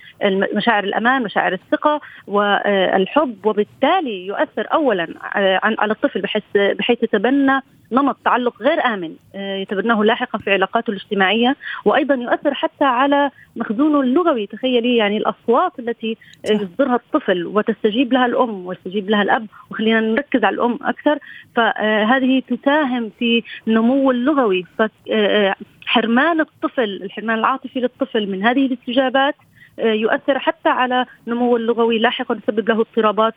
مشاعر 0.54 0.84
الأمان 0.84 1.22
مشاعر 1.22 1.52
الثقة 1.52 2.00
والحب 2.26 3.46
وبالتالي 3.46 4.26
يؤثر 4.26 4.66
اولا 4.72 5.14
آه، 5.34 5.60
على 5.62 5.92
الطفل 5.92 6.20
بحيث 6.20 6.44
بحيث 6.54 7.02
يتبنى 7.02 7.62
نمط 7.92 8.16
تعلق 8.24 8.62
غير 8.62 8.86
آمن 8.86 9.14
يتبناه 9.34 10.02
لاحقا 10.02 10.38
في 10.38 10.52
علاقاته 10.52 10.90
الاجتماعية 10.90 11.56
وأيضا 11.84 12.14
يؤثر 12.14 12.54
حتى 12.54 12.84
على 12.84 13.30
مخزونه 13.56 14.00
اللغوي. 14.00 14.46
تخيلي 14.46 14.96
يعني 14.96 15.16
الأصوات 15.16 15.72
التي 15.78 16.16
يصدرها 16.50 16.94
الطفل 16.94 17.46
وتستجيب 17.46 18.12
لها 18.12 18.26
الأم 18.26 18.66
ويستجيب 18.66 19.10
لها 19.10 19.22
الأب 19.22 19.46
وخلينا 19.70 20.00
نركز 20.00 20.44
على 20.44 20.54
الأم 20.54 20.78
أكثر. 20.82 21.18
فهذه 21.56 22.42
تساهم 22.48 23.10
في 23.18 23.42
النمو 23.68 24.10
اللغوي. 24.10 24.64
فحرمان 24.78 26.40
الطفل 26.40 27.02
الحرمان 27.02 27.38
العاطفي 27.38 27.80
للطفل 27.80 28.30
من 28.30 28.44
هذه 28.44 28.66
الاستجابات 28.66 29.34
يؤثر 29.78 30.38
حتى 30.38 30.68
على 30.68 31.06
نمو 31.26 31.56
اللغوي 31.56 31.98
لاحقا 31.98 32.38
يسبب 32.42 32.68
له 32.68 32.80
اضطرابات 32.80 33.34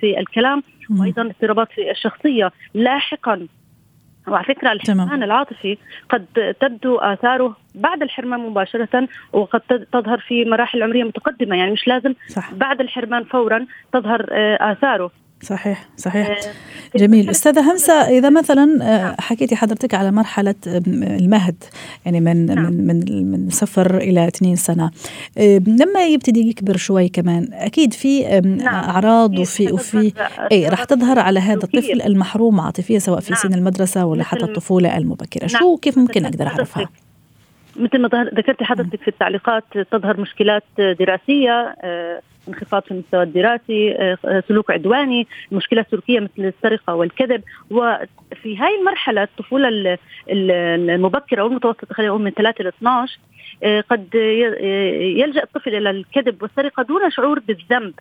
في 0.00 0.14
الكلام 0.18 0.62
وأيضا 1.00 1.22
اضطرابات 1.22 1.72
في 1.72 1.90
الشخصية 1.90 2.52
لاحقا. 2.74 3.46
وعلى 4.30 4.44
فكرة 4.44 4.72
الحرمان 4.72 5.22
العاطفي 5.22 5.78
قد 6.10 6.54
تبدو 6.60 6.96
آثاره 6.98 7.56
بعد 7.74 8.02
الحرمان 8.02 8.40
مباشرة 8.40 9.08
وقد 9.32 9.60
تظهر 9.92 10.18
في 10.18 10.44
مراحل 10.44 10.82
عمرية 10.82 11.04
متقدمة 11.04 11.56
يعني 11.56 11.70
مش 11.70 11.88
لازم 11.88 12.14
صح. 12.28 12.54
بعد 12.54 12.80
الحرمان 12.80 13.24
فورا 13.24 13.66
تظهر 13.92 14.26
آه، 14.32 14.72
آثاره 14.72 15.10
صحيح 15.42 15.88
صحيح 15.96 16.28
آه، 16.28 16.98
جميل 16.98 17.30
أستاذة 17.30 17.72
همسة 17.72 17.92
إذا 17.92 18.30
مثلا 18.30 18.62
آه، 18.62 19.04
نعم. 19.04 19.14
حكيتي 19.18 19.56
حضرتك 19.56 19.94
على 19.94 20.10
مرحلة 20.10 20.54
المهد 20.66 21.64
يعني 22.04 22.20
من 22.20 22.46
نعم. 22.46 22.72
من 22.72 22.86
من 22.86 23.30
من 23.30 23.50
صفر 23.50 23.96
إلى 23.96 24.28
اثنين 24.28 24.56
سنة 24.56 24.90
لما 25.66 26.06
يبتدي 26.06 26.48
يكبر 26.48 26.76
شوي 26.76 27.08
كمان 27.08 27.48
أكيد 27.52 27.92
في 27.92 28.40
نعم. 28.40 28.74
أعراض 28.74 29.38
وفي 29.38 29.72
وفي 29.72 30.12
أي 30.52 30.68
راح 30.68 30.84
تظهر 30.84 31.18
على 31.18 31.40
هذا 31.40 31.64
الطفل 31.64 32.02
المحروم 32.02 32.60
عاطفيا 32.60 32.98
سواء 32.98 33.20
في. 33.20 33.34
سن 33.34 33.54
المدرسة 33.54 34.06
ولا 34.06 34.24
حتى 34.24 34.44
الطفولة 34.44 34.96
المبكرة. 34.96 35.46
شو 35.46 35.76
كيف 35.76 35.98
ممكن 35.98 36.24
أقدر 36.24 36.46
أعرفها 36.46 36.88
مثل 37.78 37.98
ما 37.98 38.08
ذكرتي 38.34 38.64
حضرتك 38.64 39.02
في 39.02 39.08
التعليقات 39.08 39.64
تظهر 39.90 40.20
مشكلات 40.20 40.64
دراسية 40.78 41.76
آه، 41.82 42.20
انخفاض 42.48 42.82
في 42.82 42.90
المستوى 42.90 43.22
الدراسي 43.22 43.94
آه، 43.94 44.42
سلوك 44.48 44.70
عدواني 44.70 45.26
مشكلات 45.52 45.90
سلوكيه 45.90 46.20
مثل 46.20 46.32
السرقة 46.38 46.94
والكذب. 46.94 47.42
وفي 47.70 48.58
هاي 48.58 48.78
المرحلة 48.78 49.22
الطفولة 49.22 49.98
المبكرة 50.28 51.42
والمتوسطة 51.42 51.94
خلينا 51.94 52.12
نقول 52.12 52.22
من 52.22 52.30
3 52.30 52.64
ل 52.64 52.66
12 52.66 53.18
قد 53.90 54.14
يلجأ 54.14 55.42
الطفل 55.42 55.74
إلى 55.74 55.90
الكذب 55.90 56.42
والسرقة 56.42 56.82
دون 56.82 57.10
شعور 57.10 57.38
بالذنب. 57.38 57.94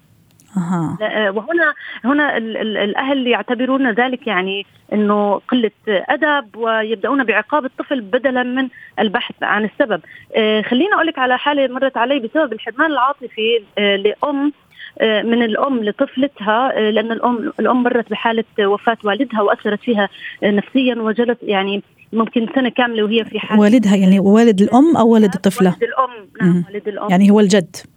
أه. 0.58 1.32
وهنا 1.32 1.74
هنا 2.06 2.38
الأهل 2.38 3.28
يعتبرون 3.28 3.92
ذلك 3.92 4.28
يعني 4.28 4.66
إنه 4.94 5.42
قلة 5.48 5.72
أدب 5.88 6.56
ويبدأون 6.56 7.24
بعقاب 7.24 7.66
الطفل 7.66 8.02
بدلا 8.02 8.44
من 8.44 8.68
البحث 9.00 9.36
عن 9.42 9.66
السبب. 9.66 10.02
أه، 10.36 10.62
خليني 10.62 10.94
أقول 10.94 11.08
لك 11.08 11.20
على 11.20 11.38
حالة 11.38 11.68
مرت 11.68 11.98
علي 11.98 12.20
بسبب 12.20 12.54
الحرمان 12.54 12.92
العاطفي 12.92 13.64
أه، 13.78 13.96
لأم 13.96 14.54
من 15.02 15.44
الأم 15.44 15.84
لطفلتها 15.84 16.92
لأن 16.92 17.12
الأم 17.12 17.54
الأم 17.60 17.84
مرت 17.84 18.10
بحالة 18.10 18.44
وفاة 18.60 18.98
والدها 19.04 19.42
وأثرت 19.42 19.80
فيها 19.80 20.10
نفسيا 20.44 20.96
وجلت 20.96 21.38
يعني 21.42 21.84
ممكن 22.14 22.48
سنة 22.56 22.70
كاملة 22.70 23.04
وهي 23.04 23.26
في 23.26 23.40
حالة 23.40 23.62
والدها 23.62 23.96
يعني 23.96 24.20
والد 24.20 24.62
الأم 24.62 24.98
أو 24.98 25.08
والد 25.10 25.34
الطفلة؟ 25.34 25.70
والد 25.70 25.84
الأم 25.84 26.30
نعم 26.42 26.64
والد 26.68 26.88
الأم 26.88 27.10
يعني 27.10 27.32
هو 27.32 27.40
الجد 27.40 27.76
آه 27.76 27.97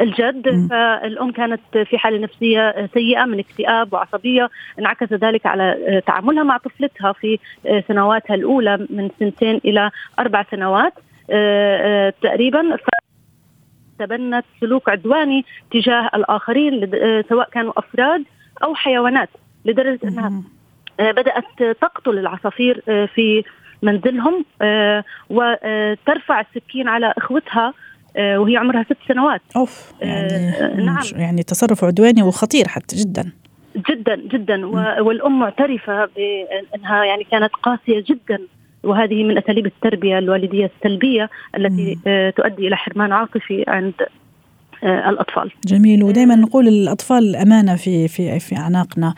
الجد 0.00 0.48
م. 0.48 0.68
فالأم 0.68 1.32
كانت 1.32 1.60
في 1.84 1.98
حالة 1.98 2.18
نفسية 2.18 2.88
سيئة 2.94 3.24
من 3.24 3.38
اكتئاب 3.38 3.92
وعصبية 3.92 4.50
انعكس 4.78 5.12
ذلك 5.12 5.46
على 5.46 6.02
تعاملها 6.06 6.42
مع 6.42 6.56
طفلتها 6.56 7.12
في 7.12 7.38
سنواتها 7.88 8.34
الأولى 8.34 8.86
من 8.90 9.10
سنتين 9.18 9.60
إلى 9.64 9.90
أربع 10.18 10.44
سنوات 10.50 10.92
آه، 11.30 12.08
آه، 12.08 12.14
تقريبا 12.22 12.76
تبنت 13.98 14.44
سلوك 14.60 14.88
عدواني 14.88 15.44
تجاه 15.70 16.10
الآخرين 16.14 16.90
سواء 17.28 17.50
كانوا 17.50 17.72
أفراد 17.76 18.24
أو 18.62 18.74
حيوانات 18.74 19.28
لدرجة 19.64 20.00
أنها 20.04 20.42
بدأت 20.98 21.78
تقتل 21.80 22.18
العصافير 22.18 22.80
في 23.14 23.44
منزلهم 23.82 24.44
وترفع 25.30 26.40
السكين 26.40 26.88
على 26.88 27.14
إخوتها 27.18 27.66
آه، 27.68 27.72
وهي 28.16 28.56
عمرها 28.56 28.82
ست 28.82 28.96
سنوات. 29.08 29.40
أوف 29.56 29.92
يعني 30.00 30.48
آه 30.48 30.76
نعم. 30.76 31.02
يعني 31.16 31.42
تصرف 31.42 31.84
عدواني 31.84 32.22
وخطير 32.22 32.68
حتى 32.68 32.96
جدا. 32.96 33.32
جدا 33.90 34.16
جدا. 34.16 34.66
والأم 35.00 35.38
معترفة 35.38 36.04
بأنها 36.16 37.04
يعني 37.04 37.24
كانت 37.24 37.50
قاسية 37.62 38.04
جدا. 38.10 38.38
وهذه 38.84 39.24
من 39.24 39.38
أساليب 39.38 39.66
التربية 39.66 40.18
الوالدية 40.18 40.70
السلبية 40.76 41.30
التي 41.56 41.98
آه 42.06 42.30
تؤدي 42.30 42.68
إلى 42.68 42.76
حرمان 42.76 43.12
عاطفي 43.12 43.64
عند 43.68 43.94
آه 44.84 45.10
الأطفال. 45.10 45.50
جميل. 45.66 46.02
ودائما 46.02 46.34
نقول 46.34 46.68
الأطفال 46.68 47.36
امانه 47.36 47.76
في 47.76 48.08
في 48.08 48.38
في 48.40 48.56
أعناقنا 48.56 49.14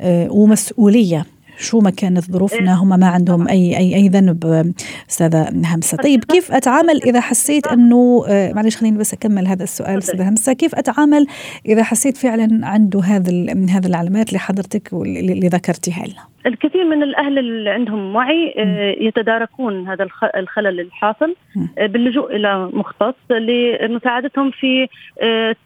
آه، 0.00 0.28
ومسؤولية. 0.30 1.24
شو 1.60 1.78
ما 1.78 1.90
كانت 1.90 2.30
ظروفنا 2.32 2.74
هم 2.74 2.88
ما 2.88 3.06
عندهم 3.06 3.48
أي 3.48 3.76
أي 3.76 3.94
أي 3.94 4.08
ذنب 4.08 4.72
أستاذة 5.10 5.48
همسة. 5.48 5.96
طيب 5.96 6.24
كيف 6.24 6.52
أتعامل 6.52 7.02
إذا 7.02 7.20
حسيت 7.20 7.66
إنه 7.66 8.24
آه، 8.28 8.52
معلش 8.52 8.76
خليني 8.76 8.98
بس 8.98 9.12
أكمل 9.12 9.46
هذا 9.48 9.62
السؤال 9.62 9.98
أستاذة 9.98 10.28
همسة. 10.28 10.52
كيف 10.52 10.74
أتعامل 10.74 11.26
إذا 11.66 11.82
حسيت 11.82 12.16
فعلا 12.16 12.66
عنده 12.66 13.00
هذا 13.00 13.30
هذه 13.52 13.86
العلامات 13.86 14.28
اللي 14.28 14.38
حضرتك 14.38 14.92
اللي 14.92 15.48
ذكرتيها 15.48 16.06
لنا؟ 16.06 16.29
الكثير 16.46 16.84
من 16.84 17.02
الأهل 17.02 17.38
اللي 17.38 17.70
عندهم 17.70 18.16
وعي 18.16 18.54
آه، 18.58 18.96
يتداركون 19.00 19.88
هذا 19.88 20.08
الخلل 20.36 20.80
الحاصل 20.80 21.34
آه، 21.78 21.86
باللجوء 21.86 22.36
إلى 22.36 22.70
مختص 22.72 23.14
لمساعدتهم 23.30 24.50
في 24.50 24.88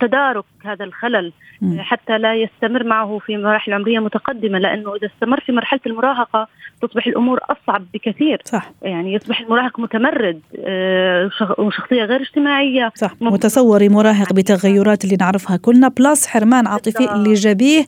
تدارك 0.00 0.44
هذا 0.64 0.84
الخلل 0.84 1.32
حتى 1.78 2.18
لا 2.18 2.34
يستمر 2.34 2.84
معه 2.84 3.18
في 3.26 3.36
مراحل 3.36 3.72
عمرية 3.72 3.98
متقدمة 3.98 4.58
لأنه 4.58 4.94
إذا 4.94 5.06
استمر 5.06 5.40
في 5.40 5.52
مرحلة 5.52 5.80
المراهقة 5.86 6.48
تصبح 6.82 7.06
الأمور 7.06 7.40
أصعب 7.42 7.84
بكثير. 7.94 8.42
صح. 8.44 8.72
يعني 8.82 9.14
يصبح 9.14 9.40
المراهق 9.40 9.80
متمرد 9.80 10.40
آه، 10.64 11.30
وشخصية 11.58 12.04
غير 12.04 12.20
اجتماعية. 12.20 12.92
صح. 12.94 13.10
وتصوري 13.20 13.88
مراهق 13.88 14.32
بتغيرات 14.32 15.04
اللي 15.04 15.16
نعرفها 15.20 15.56
كلنا 15.56 15.88
بلس 15.88 16.26
حرمان 16.26 16.66
عاطفي 16.66 17.12
اللي 17.14 17.34
جابيه 17.34 17.86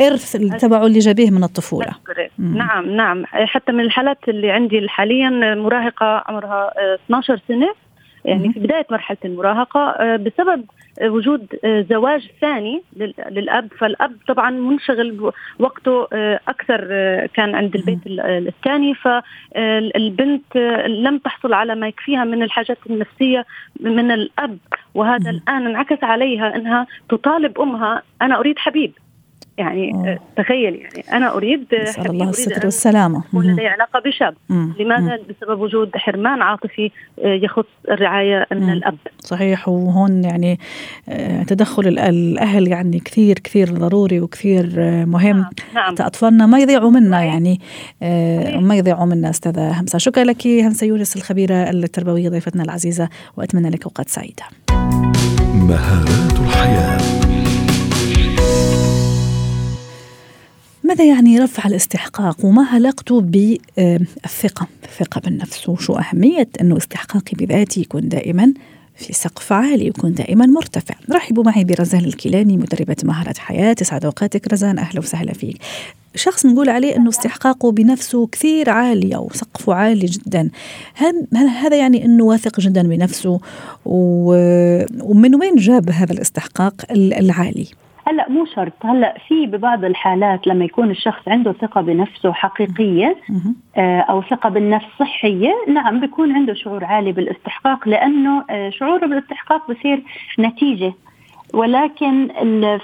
إرث 0.00 0.32
تبعه 0.36 0.86
اللي 0.86 0.98
جابيه 0.98 1.30
من 1.30 1.44
الطفولة. 1.44 1.92
نعم 2.38 2.90
نعم. 2.90 3.24
حتى 3.26 3.72
من 3.72 3.80
الحالات 3.80 4.28
اللي 4.28 4.50
عندي 4.50 4.88
حاليا 4.88 5.54
مراهقة 5.54 6.24
عمرها 6.26 6.72
12 7.06 7.40
سنة. 7.48 7.74
يعني 8.24 8.52
في 8.52 8.60
بداية 8.60 8.86
مرحلة 8.90 9.18
المراهقة 9.24 9.80
آه، 9.80 10.16
بسبب 10.16 10.64
وجود 11.02 11.46
آه، 11.64 11.86
زواج 11.90 12.30
ثاني 12.40 12.82
للأب. 13.30 13.72
فالأب 13.78 14.16
طبعا 14.28 14.50
منشغل 14.50 15.32
وقته 15.58 16.08
آه، 16.12 16.40
أكثر 16.48 16.80
كان 17.26 17.54
عند 17.54 17.74
البيت 17.74 17.98
الثاني. 18.06 18.94
فالبنت 18.94 20.56
لم 20.86 21.18
تحصل 21.18 21.52
على 21.52 21.74
ما 21.74 21.88
يكفيها 21.88 22.24
من 22.24 22.42
الحاجات 22.42 22.78
النفسية 22.90 23.44
من 23.80 24.10
الأب. 24.10 24.58
وهذا 24.94 25.30
الآن 25.30 25.66
انعكس 25.66 26.04
عليها 26.04 26.56
إنها 26.56 26.86
تطالب 27.08 27.60
أمها 27.60 28.02
أنا 28.22 28.38
أريد 28.38 28.58
حبيب. 28.58 28.92
يعني 29.58 29.94
أوه. 29.94 30.18
تخيل 30.36 30.74
يعني 30.74 31.04
أنا 31.12 31.34
أريد 31.34 31.66
نسأل 31.82 32.10
الله 32.10 32.30
الستر 32.30 32.64
والسلامة 32.64 33.24
ولدي 33.32 33.66
علاقة 33.66 34.00
بشاب 34.00 34.34
مم. 34.48 34.74
لماذا 34.80 35.16
مم. 35.16 35.22
بسبب 35.28 35.60
وجود 35.60 35.90
حرمان 35.96 36.42
عاطفي 36.42 36.90
آه، 37.24 37.34
يخص 37.34 37.64
الرعاية 37.90 38.46
من 38.52 38.62
مم. 38.62 38.72
الأب 38.72 38.96
صحيح 39.18 39.68
وهون 39.68 40.24
يعني 40.24 40.58
آه، 41.08 41.42
تدخل 41.42 41.88
الأهل 41.88 42.68
يعني 42.68 42.98
كثير 43.00 43.38
كثير 43.38 43.70
ضروري 43.70 44.20
وكثير 44.20 44.74
آه، 44.78 45.04
مهم 45.04 45.36
نعم. 45.36 45.50
نعم. 45.74 45.92
حتى 45.92 46.06
أطفالنا 46.06 46.46
ما 46.46 46.58
يضيعوا 46.58 46.90
منا 46.90 47.22
يعني 47.22 47.60
ما 48.60 48.76
يضيعوا 48.76 49.06
منا 49.06 49.30
أستاذة 49.30 49.80
همسة 49.80 49.98
شكرا 49.98 50.24
لك 50.24 50.46
همسة 50.46 50.86
يونس 50.86 51.16
الخبيرة 51.16 51.54
التربوية 51.54 52.28
ضيفتنا 52.28 52.62
العزيزة 52.62 53.08
وأتمنى 53.36 53.70
لك 53.70 53.84
أوقات 53.84 54.08
سعيدة 54.08 54.42
مهارات 55.54 56.40
الحياة 56.40 57.03
ماذا 60.84 61.04
يعني 61.04 61.38
رفع 61.38 61.68
الاستحقاق 61.68 62.44
وما 62.44 62.66
علاقته 62.66 63.20
بالثقة؟ 63.20 64.66
الثقة 64.84 65.20
بالنفس 65.20 65.68
وشو 65.68 65.92
أهمية 65.92 66.48
أنه 66.60 66.76
استحقاقي 66.76 67.36
بذاتي 67.36 67.80
يكون 67.80 68.08
دائما 68.08 68.52
في 68.96 69.12
سقف 69.12 69.52
عالي 69.52 69.86
يكون 69.86 70.14
دائما 70.14 70.46
مرتفع. 70.46 70.94
رحبوا 71.10 71.44
معي 71.44 71.64
برزان 71.64 72.04
الكيلاني 72.04 72.56
مدربة 72.56 72.96
مهارة 73.04 73.34
حياة. 73.38 73.72
تسعد 73.72 74.04
أوقاتك 74.04 74.52
رزان 74.52 74.78
أهلا 74.78 75.00
وسهلا 75.00 75.32
فيك. 75.32 75.56
شخص 76.14 76.46
نقول 76.46 76.68
عليه 76.68 76.96
أنه 76.96 77.08
استحقاقه 77.08 77.72
بنفسه 77.72 78.26
كثير 78.26 78.70
عالي 78.70 79.16
أو 79.16 79.30
سقفه 79.34 79.74
عالي 79.74 80.06
جدا. 80.06 80.50
هل 80.94 81.48
هذا 81.48 81.76
يعني 81.76 82.04
أنه 82.04 82.24
واثق 82.24 82.60
جدا 82.60 82.82
بنفسه؟ 82.82 83.40
ومن 83.84 85.34
وين 85.34 85.56
جاب 85.56 85.90
هذا 85.90 86.12
الاستحقاق 86.12 86.74
العالي؟ 86.92 87.66
هلا 88.06 88.28
مو 88.28 88.46
شرط. 88.46 88.72
هلا 88.84 89.18
في 89.28 89.46
ببعض 89.46 89.84
الحالات 89.84 90.46
لما 90.46 90.64
يكون 90.64 90.90
الشخص 90.90 91.28
عنده 91.28 91.52
ثقة 91.52 91.80
بنفسه 91.80 92.32
حقيقية 92.32 93.16
آه، 93.76 94.00
أو 94.00 94.22
ثقة 94.22 94.48
بالنفس 94.48 94.86
صحية 95.00 95.52
نعم 95.68 96.00
بيكون 96.00 96.32
عنده 96.32 96.54
شعور 96.54 96.84
عالي 96.84 97.12
بالاستحقاق 97.12 97.88
لأنه 97.88 98.44
آه، 98.50 98.70
شعوره 98.70 99.06
بالاستحقاق 99.06 99.70
بصير 99.70 100.02
نتيجة. 100.38 100.92
ولكن 101.54 102.28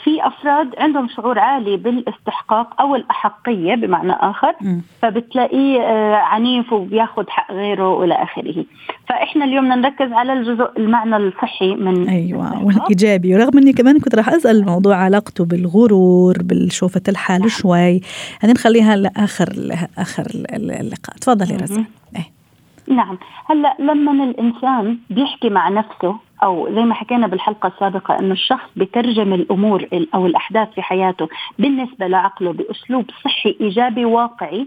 في 0.05 0.27
أفراد 0.27 0.75
عندهم 0.79 1.09
شعور 1.09 1.39
عالي 1.39 1.77
بالاستحقاق 1.77 2.81
أو 2.81 2.97
الأحقية 2.97 3.75
بمعنى 3.75 4.13
آخر 4.13 4.55
فبتلاقيه 5.03 5.81
آه، 5.81 6.15
عنيف 6.15 6.73
وبياخذ 6.73 7.25
حق 7.29 7.53
غيره 7.53 7.89
والى 7.89 8.15
آخره. 8.15 8.65
فإحنا 9.09 9.45
اليوم 9.45 9.65
نركز 9.65 10.13
على 10.13 10.33
الجزء 10.33 10.71
المعنى 10.77 11.17
الصحي 11.17 11.75
من 11.75 12.09
أيوه 12.09 12.65
والإيجابي. 12.65 13.35
ورغم 13.35 13.59
إني 13.59 13.73
كمان 13.73 14.01
كنت 14.01 14.15
راح 14.15 14.29
أسأل 14.29 14.57
الموضوع 14.57 14.97
علاقته 14.97 15.45
بالغرور 15.45 16.37
بالشوفة 16.43 17.03
الحال 17.09 17.41
نعم. 17.41 17.49
شوي. 17.49 18.01
هذه 18.41 18.53
نخليها 18.53 18.97
لآخر 18.97 19.49
اخر 19.99 20.27
اللقاء. 20.55 21.17
تفضلي 21.21 21.55
إيه. 22.17 22.40
نعم. 22.91 23.19
هلا 23.47 23.77
لما 23.79 24.25
الإنسان 24.25 24.99
بيحكي 25.11 25.49
مع 25.51 25.69
نفسه 25.69 26.17
أو 26.43 26.75
زي 26.75 26.83
ما 26.83 26.95
حكينا 26.95 27.27
بالحلقة 27.27 27.67
السابقة 27.67 28.19
إنه 28.19 28.33
الشخص 28.33 28.69
بترجم 28.77 29.35
الأمور 29.35 29.89
أو 30.15 30.27
الأحداث 30.27 30.69
في 30.75 30.83
حياته 30.83 31.29
بالنسبة 31.59 32.07
لعقله 32.07 32.53
بأسلوب 32.53 33.11
صحي 33.25 33.57
إيجابي 33.61 34.05
واقعي 34.05 34.67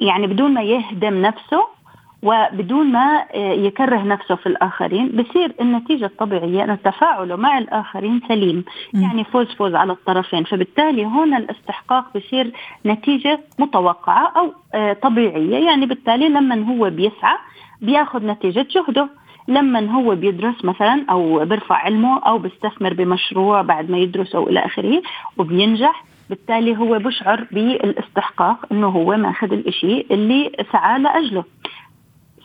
يعني 0.00 0.26
بدون 0.26 0.54
ما 0.54 0.62
يهدم 0.62 1.22
نفسه 1.22 1.77
وبدون 2.22 2.92
ما 2.92 3.24
آه، 3.34 3.52
يكره 3.52 4.02
نفسه 4.02 4.34
في 4.34 4.46
الآخرين 4.46 5.08
بصير 5.08 5.52
النتيجة 5.60 6.04
الطبيعية 6.04 6.64
أن 6.64 6.82
تفاعله 6.82 7.36
مع 7.36 7.58
الآخرين 7.58 8.20
سليم. 8.28 8.64
يعني 8.94 9.24
فوز 9.24 9.46
فوز 9.54 9.74
على 9.74 9.92
الطرفين. 9.92 10.44
فبالتالي 10.44 11.04
هنا 11.04 11.38
الاستحقاق 11.38 12.16
بصير 12.16 12.52
نتيجة 12.86 13.40
متوقعة 13.58 14.32
أو 14.36 14.52
آه، 14.74 14.92
طبيعية. 14.92 15.66
يعني 15.66 15.86
بالتالي 15.86 16.28
لما 16.28 16.68
هو 16.68 16.90
بيسعى 16.90 17.36
بياخذ 17.82 18.26
نتيجة 18.26 18.66
جهده. 18.70 19.08
لما 19.48 19.90
هو 19.90 20.14
بيدرس 20.14 20.64
مثلا 20.64 21.04
أو 21.10 21.44
بيرفع 21.44 21.74
علمه 21.74 22.18
أو 22.18 22.38
بيستثمر 22.38 22.94
بمشروع 22.94 23.62
بعد 23.62 23.90
ما 23.90 23.98
يدرسه 23.98 24.46
إلى 24.48 24.60
آخره 24.60 25.02
وبينجح. 25.38 26.04
بالتالي 26.30 26.76
هو 26.76 26.98
بشعر 26.98 27.46
بالاستحقاق 27.52 28.66
إنه 28.72 28.86
هو 28.88 29.16
ماخذ 29.16 29.52
الإشي 29.52 30.06
اللي 30.10 30.52
سعى 30.72 30.98
لأجله. 30.98 31.44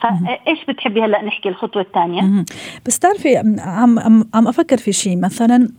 فايش 0.04 0.66
بتحبي 0.70 1.02
هلأ 1.02 1.22
نحكي 1.22 1.50
الخطوة 1.50 1.82
الثانية؟ 1.82 2.46
بس 2.86 3.00
تعرفي 3.00 3.38
عم 3.60 4.00
عم 4.34 4.48
أفكر 4.48 4.78
في 4.78 4.92
شيء 4.92 5.18
مثلا 5.18 5.70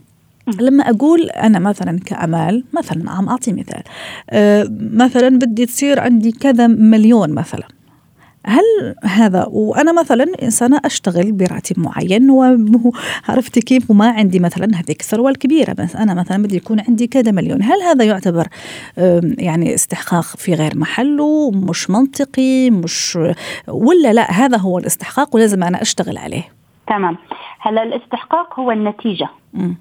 لما 0.59 0.89
أقول 0.89 1.29
أنا 1.29 1.59
مثلا 1.59 1.99
كأمال 2.05 2.63
مثلا 2.73 3.11
عم 3.11 3.29
أعطي 3.29 3.53
مثال 3.53 3.83
أه 4.29 4.67
مثلا 4.79 5.29
بدي 5.29 5.65
تصير 5.65 5.99
عندي 5.99 6.31
كذا 6.31 6.67
مليون 6.67 7.33
مثلا. 7.33 7.67
هل 8.47 8.95
هذا 9.03 9.45
وأنا 9.49 10.01
مثلا 10.01 10.25
إنسانة 10.43 10.79
أشتغل 10.85 11.31
براتب 11.31 11.79
معين 11.79 12.29
وعرفتي 12.29 13.61
كيف؟ 13.69 13.91
وما 13.91 14.11
عندي 14.11 14.39
مثلا 14.39 14.65
هذيك 14.65 15.01
الثروة 15.01 15.29
الكبيرة 15.29 15.73
بس 15.73 15.95
أنا 15.95 16.13
مثلا 16.13 16.43
بدي 16.43 16.55
يكون 16.55 16.79
عندي 16.87 17.07
كذا 17.07 17.31
مليون. 17.31 17.63
هل 17.63 17.81
هذا 17.81 18.05
يعتبر 18.05 18.47
يعني 19.37 19.73
استحقاق 19.73 20.23
في 20.23 20.53
غير 20.53 20.71
محله؟ 20.77 21.51
مش 21.51 21.89
منطقي؟ 21.89 22.69
مش 22.69 23.19
ولا 23.67 24.13
لا 24.13 24.31
هذا 24.31 24.57
هو 24.57 24.77
الاستحقاق 24.77 25.35
ولازم 25.35 25.63
أنا 25.63 25.81
أشتغل 25.81 26.17
عليه؟ 26.17 26.43
تمام. 26.87 27.17
هلا 27.59 27.83
الاستحقاق 27.83 28.59
هو 28.59 28.71
النتيجة. 28.71 29.27
م. 29.53 29.73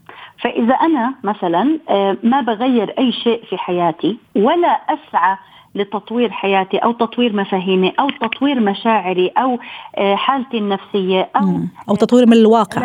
فإذا 0.43 0.75
أنا 0.75 1.15
مثلا 1.25 1.79
آه، 1.89 2.17
ما 2.23 2.41
بغير 2.41 2.95
أي 2.99 3.13
شيء 3.13 3.45
في 3.51 3.57
حياتي 3.57 4.19
ولا 4.37 4.69
أسعى 4.69 5.37
لتطوير 5.75 6.31
حياتي 6.31 6.79
أو 6.79 6.93
تطوير 6.93 7.37
مفاهيمي 7.37 7.93
أو 8.01 8.11
تطوير 8.11 8.61
مشاعري 8.61 9.29
أو 9.29 9.59
آه، 9.97 10.15
حالتي 10.15 10.59
النفسية 10.59 11.29
أو 11.37 11.61
أو 11.89 11.95
تطوير 11.97 12.27
من 12.27 12.33
الواقع. 12.33 12.81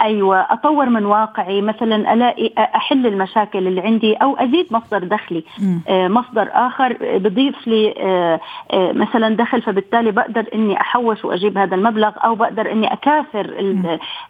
أيوه 0.00 0.40
أطور 0.40 0.86
من 0.88 1.04
واقعي 1.04 1.62
مثلا 1.62 2.12
ألاقي 2.12 2.52
أحل 2.58 3.06
المشاكل 3.06 3.66
اللي 3.66 3.80
عندي 3.80 4.14
أو 4.14 4.36
أزيد 4.36 4.66
مصدر 4.70 5.04
دخلي 5.04 5.44
آه 5.88 6.08
مصدر 6.08 6.48
آخر 6.52 6.96
بضيف 7.00 7.68
لي 7.68 7.94
آه 7.98 8.40
مثلا 8.72 9.36
دخل 9.36 9.62
فبالتالي 9.62 10.10
بقدر 10.10 10.44
إني 10.54 10.80
أحوش 10.80 11.24
وأجيب 11.24 11.58
هذا 11.58 11.74
المبلغ 11.74 12.12
أو 12.24 12.34
بقدر 12.34 12.72
إني 12.72 12.92
اكاثر 12.92 13.54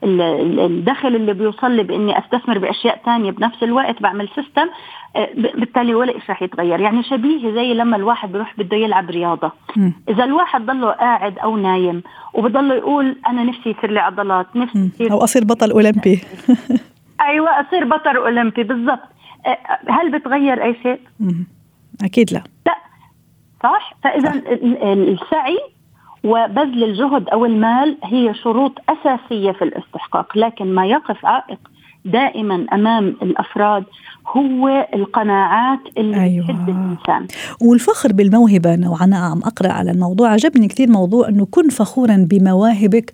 الدخل 0.02 1.16
اللي 1.16 1.32
بيوصل 1.32 1.70
لي 1.70 1.82
بإني 1.82 2.18
أستثمر 2.18 2.58
بأشياء 2.58 3.00
ثانية 3.04 3.30
بنفس 3.30 3.62
الوقت 3.62 4.02
بعمل 4.02 4.28
سيستم 4.34 4.68
بالتالي 5.54 5.94
ولا 5.94 6.12
شيء 6.12 6.30
رح 6.30 6.42
يتغير. 6.42 6.80
يعني 6.80 7.02
شبيه 7.02 7.54
زي 7.54 7.74
لما 7.74 7.96
الواحد 7.96 8.32
بيروح 8.32 8.54
بده 8.58 8.76
يلعب 8.76 9.10
رياضة. 9.10 9.52
م. 9.76 9.90
إذا 10.08 10.24
الواحد 10.24 10.66
ضله 10.66 10.90
قاعد 10.90 11.38
أو 11.38 11.56
نايم 11.56 12.02
وبضله 12.34 12.74
يقول 12.74 13.16
أنا 13.26 13.44
نفسي 13.44 13.70
يصير 13.70 13.90
لي 13.90 14.00
عضلات 14.00 14.56
نفسي 14.56 14.78
يصير 14.78 15.12
أو 15.12 15.24
أصير 15.24 15.44
بطل 15.44 15.70
أولمبي. 15.70 16.20
أيوة 17.28 17.48
أصير 17.60 17.84
بطل 17.84 18.16
أولمبي 18.16 18.62
بالضبط. 18.62 19.08
آه، 19.46 19.58
هل 19.90 20.18
بتغير 20.18 20.64
أي 20.64 20.76
شيء؟ 20.82 21.00
أكيد 22.02 22.32
لا. 22.32 22.42
لا. 22.66 22.76
صح؟ 23.62 23.94
فإذا 24.02 24.42
السعي 24.92 25.58
وبذل 26.24 26.84
الجهد 26.84 27.28
أو 27.28 27.44
المال 27.44 27.96
هي 28.04 28.34
شروط 28.34 28.72
أساسية 28.88 29.52
في 29.52 29.62
الاستحقاق 29.62 30.38
لكن 30.38 30.74
ما 30.74 30.86
يقف 30.86 31.26
عائق 31.26 31.58
دائما 32.12 32.66
أمام 32.72 33.16
الأفراد 33.22 33.84
هو 34.36 34.88
القناعات 34.94 35.80
اللي 35.98 36.22
أيوة. 36.22 36.50
الإنسان. 36.50 37.26
والفخر 37.60 38.12
بالموهبة 38.12 38.76
نوعا 38.76 39.06
ما 39.06 39.16
عم 39.16 39.38
أقرأ 39.38 39.72
على 39.72 39.90
الموضوع. 39.90 40.28
عجبني 40.28 40.68
كثير 40.68 40.90
موضوع 40.90 41.28
إنه 41.28 41.46
كن 41.50 41.68
فخورا 41.68 42.26
بمواهبك 42.30 43.12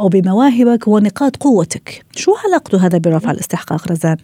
أو 0.00 0.08
بمواهبك 0.08 0.88
ونقاط 0.88 1.36
قوتك. 1.36 2.04
شو 2.16 2.32
علاقته 2.46 2.86
هذا 2.86 2.98
برفع 2.98 3.30
الاستحقاق 3.30 3.88
رزان؟ 3.90 4.16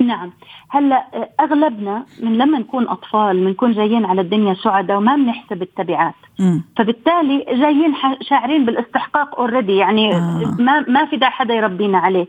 نعم. 0.00 0.30
هلا 0.68 1.04
أغلبنا 1.40 2.04
من 2.22 2.38
لما 2.38 2.58
نكون 2.58 2.88
أطفال 2.88 3.44
بنكون 3.44 3.72
جايين 3.72 4.04
على 4.04 4.20
الدنيا 4.20 4.54
سعداء 4.54 4.96
وما 4.96 5.16
بنحسب 5.16 5.62
التبعات. 5.62 6.14
م. 6.38 6.60
فبالتالي 6.76 7.44
جايين 7.48 7.94
شاعرين 8.20 8.64
بالاستحقاق 8.64 9.40
اوريدي 9.40 9.76
يعني 9.76 10.14
آه. 10.14 10.56
ما 10.58 10.84
ما 10.88 11.04
في 11.04 11.16
داعي 11.16 11.32
حدا 11.32 11.54
يربينا 11.54 11.98
عليه. 11.98 12.26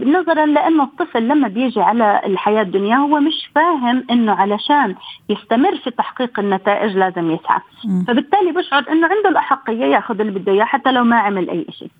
نظرا 0.00 0.46
لأنه 0.46 0.82
الطفل 0.82 1.28
لما 1.28 1.48
بيجي 1.48 1.80
على 1.80 2.20
الحياة 2.26 2.62
الدنيا 2.62 2.96
هو 2.96 3.20
مش 3.20 3.50
فاهم 3.54 4.04
إنه 4.10 4.32
علشان 4.32 4.94
يستمر 5.28 5.76
في 5.76 5.90
تحقيق 5.90 6.40
النتائج 6.40 6.96
لازم 6.96 7.30
يسعى. 7.30 7.60
م. 7.84 8.04
فبالتالي 8.04 8.52
بشعر 8.52 8.84
إنه 8.90 9.06
عنده 9.06 9.28
الأحقية 9.28 9.84
ياخذ 9.84 10.20
اللي 10.20 10.32
بده 10.38 10.52
إياه 10.52 10.64
حتى 10.64 10.92
لو 10.92 11.04
ما 11.04 11.16
عمل 11.16 11.50
أي 11.50 11.66
شيء 11.70 11.90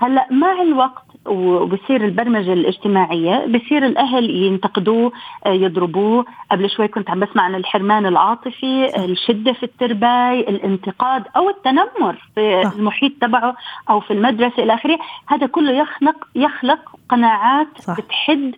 هلا 0.00 0.26
مع 0.30 0.62
الوقت 0.62 1.04
وبصير 1.26 2.04
البرمجة 2.04 2.52
الاجتماعية 2.52 3.46
بصير 3.46 3.86
الأهل 3.86 4.30
ينتقدوه 4.30 5.12
آه، 5.46 5.48
يضربوه 5.52 6.24
قبل 6.50 6.70
شوي 6.70 6.88
كنت 6.88 7.10
عم 7.10 7.20
بسمع 7.20 7.42
عن 7.42 7.54
الحرمان 7.54 8.06
العاطفي 8.06 9.04
الشدة 9.04 9.52
في 9.52 9.62
التربايه 9.62 10.48
الانتقاد 10.48 11.24
أو 11.36 11.50
التنمر 11.50 12.28
في 12.34 12.62
صح. 12.64 12.72
المحيط 12.72 13.12
تبعه 13.20 13.56
أو 13.90 14.00
في 14.00 14.12
المدرسة 14.12 14.62
إلى 14.62 14.74
آخره 14.74 14.98
هذا 15.26 15.46
كله 15.46 15.72
يخلق 15.72 16.28
يخلق 16.34 16.80
قناعات 17.08 17.68
صح. 17.78 17.96
بتحد 18.00 18.54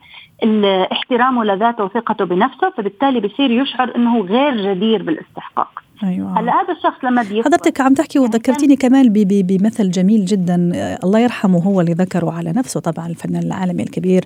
احترامه 0.93 1.45
لذاته 1.45 1.85
وثقته 1.85 2.25
بنفسه 2.25 2.71
فبالتالي 2.71 3.21
بصير 3.21 3.51
يشعر 3.51 3.97
إنه 3.97 4.21
غير 4.21 4.57
جدير 4.57 5.03
بالإستحقاق 5.03 5.86
أيوه. 6.03 6.41
هلا 6.41 6.53
هذا 6.53 6.73
الشخص 6.73 7.05
لما 7.05 7.23
بيكبر 7.23 7.43
حضرتك 7.43 7.81
عم 7.81 7.95
تحكي 7.95 8.19
يعني 8.19 8.29
وذكرتيني 8.29 8.77
كمان 8.77 9.09
بمثل 9.13 9.91
جميل 9.91 10.25
جدا. 10.25 10.71
الله 11.05 11.19
يرحمه 11.19 11.59
هو 11.59 11.81
اللي 11.81 11.93
ذكره 11.93 12.31
على 12.31 12.53
نفسه. 12.53 12.81
طبعا 12.81 13.07
الفنان 13.07 13.43
العالمي 13.43 13.83
الكبير 13.83 14.25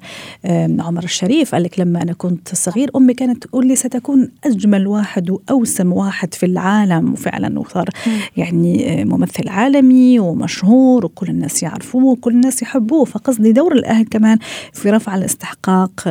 عمر 0.79 1.05
الشريف 1.05 1.55
قال 1.55 1.63
لك 1.63 1.81
لما 1.81 2.03
أنا 2.03 2.13
كنت 2.13 2.55
صغير 2.55 2.91
أمي 2.97 3.15
كانت 3.15 3.43
تقول 3.45 3.67
لي 3.67 3.77
ستكون 3.77 4.29
أجمل 4.45 4.87
واحد 4.87 5.31
وأوسم 5.31 5.93
واحد 5.93 6.35
في 6.35 6.47
العالم. 6.47 7.13
وفعلا 7.13 7.59
وصار 7.59 7.89
يعني 8.37 9.05
ممثل 9.05 9.49
عالمي 9.49 10.19
ومشهور 10.19 11.05
وكل 11.05 11.29
الناس 11.29 11.63
يعرفوه 11.63 12.05
وكل 12.05 12.31
الناس 12.31 12.63
يحبوه. 12.63 13.05
فقصدي 13.05 13.53
دور 13.53 13.73
الأهل 13.73 14.05
كمان 14.05 14.39
في 14.73 14.91
رفع 14.91 15.15
الاستحقاق 15.15 16.09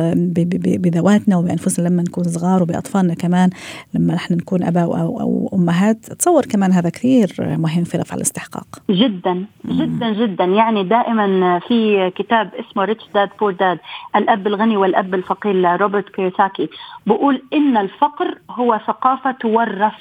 بذواتنا 0.54 1.36
وبأنفسنا 1.36 1.88
لما 1.88 2.02
نكون 2.02 2.24
صغار 2.24 2.62
وبأطفالنا 2.62 3.14
كمان. 3.14 3.50
لما 3.94 4.14
نحن 4.14 4.34
نكون 4.34 4.62
أباء 4.62 4.84
أو 4.84 5.20
أو 5.20 5.49
وامهات 5.52 6.12
تصور 6.12 6.46
كمان 6.46 6.72
هذا 6.72 6.90
كثير 6.90 7.34
مهم 7.38 7.84
في 7.84 7.98
رفع 7.98 8.16
الاستحقاق. 8.16 8.66
جدا 8.90 9.46
جدا 9.66 10.12
جدا. 10.12 10.44
يعني 10.44 10.84
دائما 10.84 11.58
في 11.58 12.10
كتاب 12.10 12.50
اسمه 12.54 12.84
Rich 12.84 13.04
Dad 13.14 13.28
Poor 13.40 13.52
Dad 13.52 13.78
الأب 14.16 14.46
الغني 14.46 14.76
والأب 14.76 15.14
الفقير 15.14 15.52
لروبرت 15.52 16.08
كيوساكي 16.08 16.68
بقول 17.06 17.42
إن 17.52 17.76
الفقر 17.76 18.38
هو 18.50 18.80
ثقافة 18.86 19.30
تورث 19.30 19.92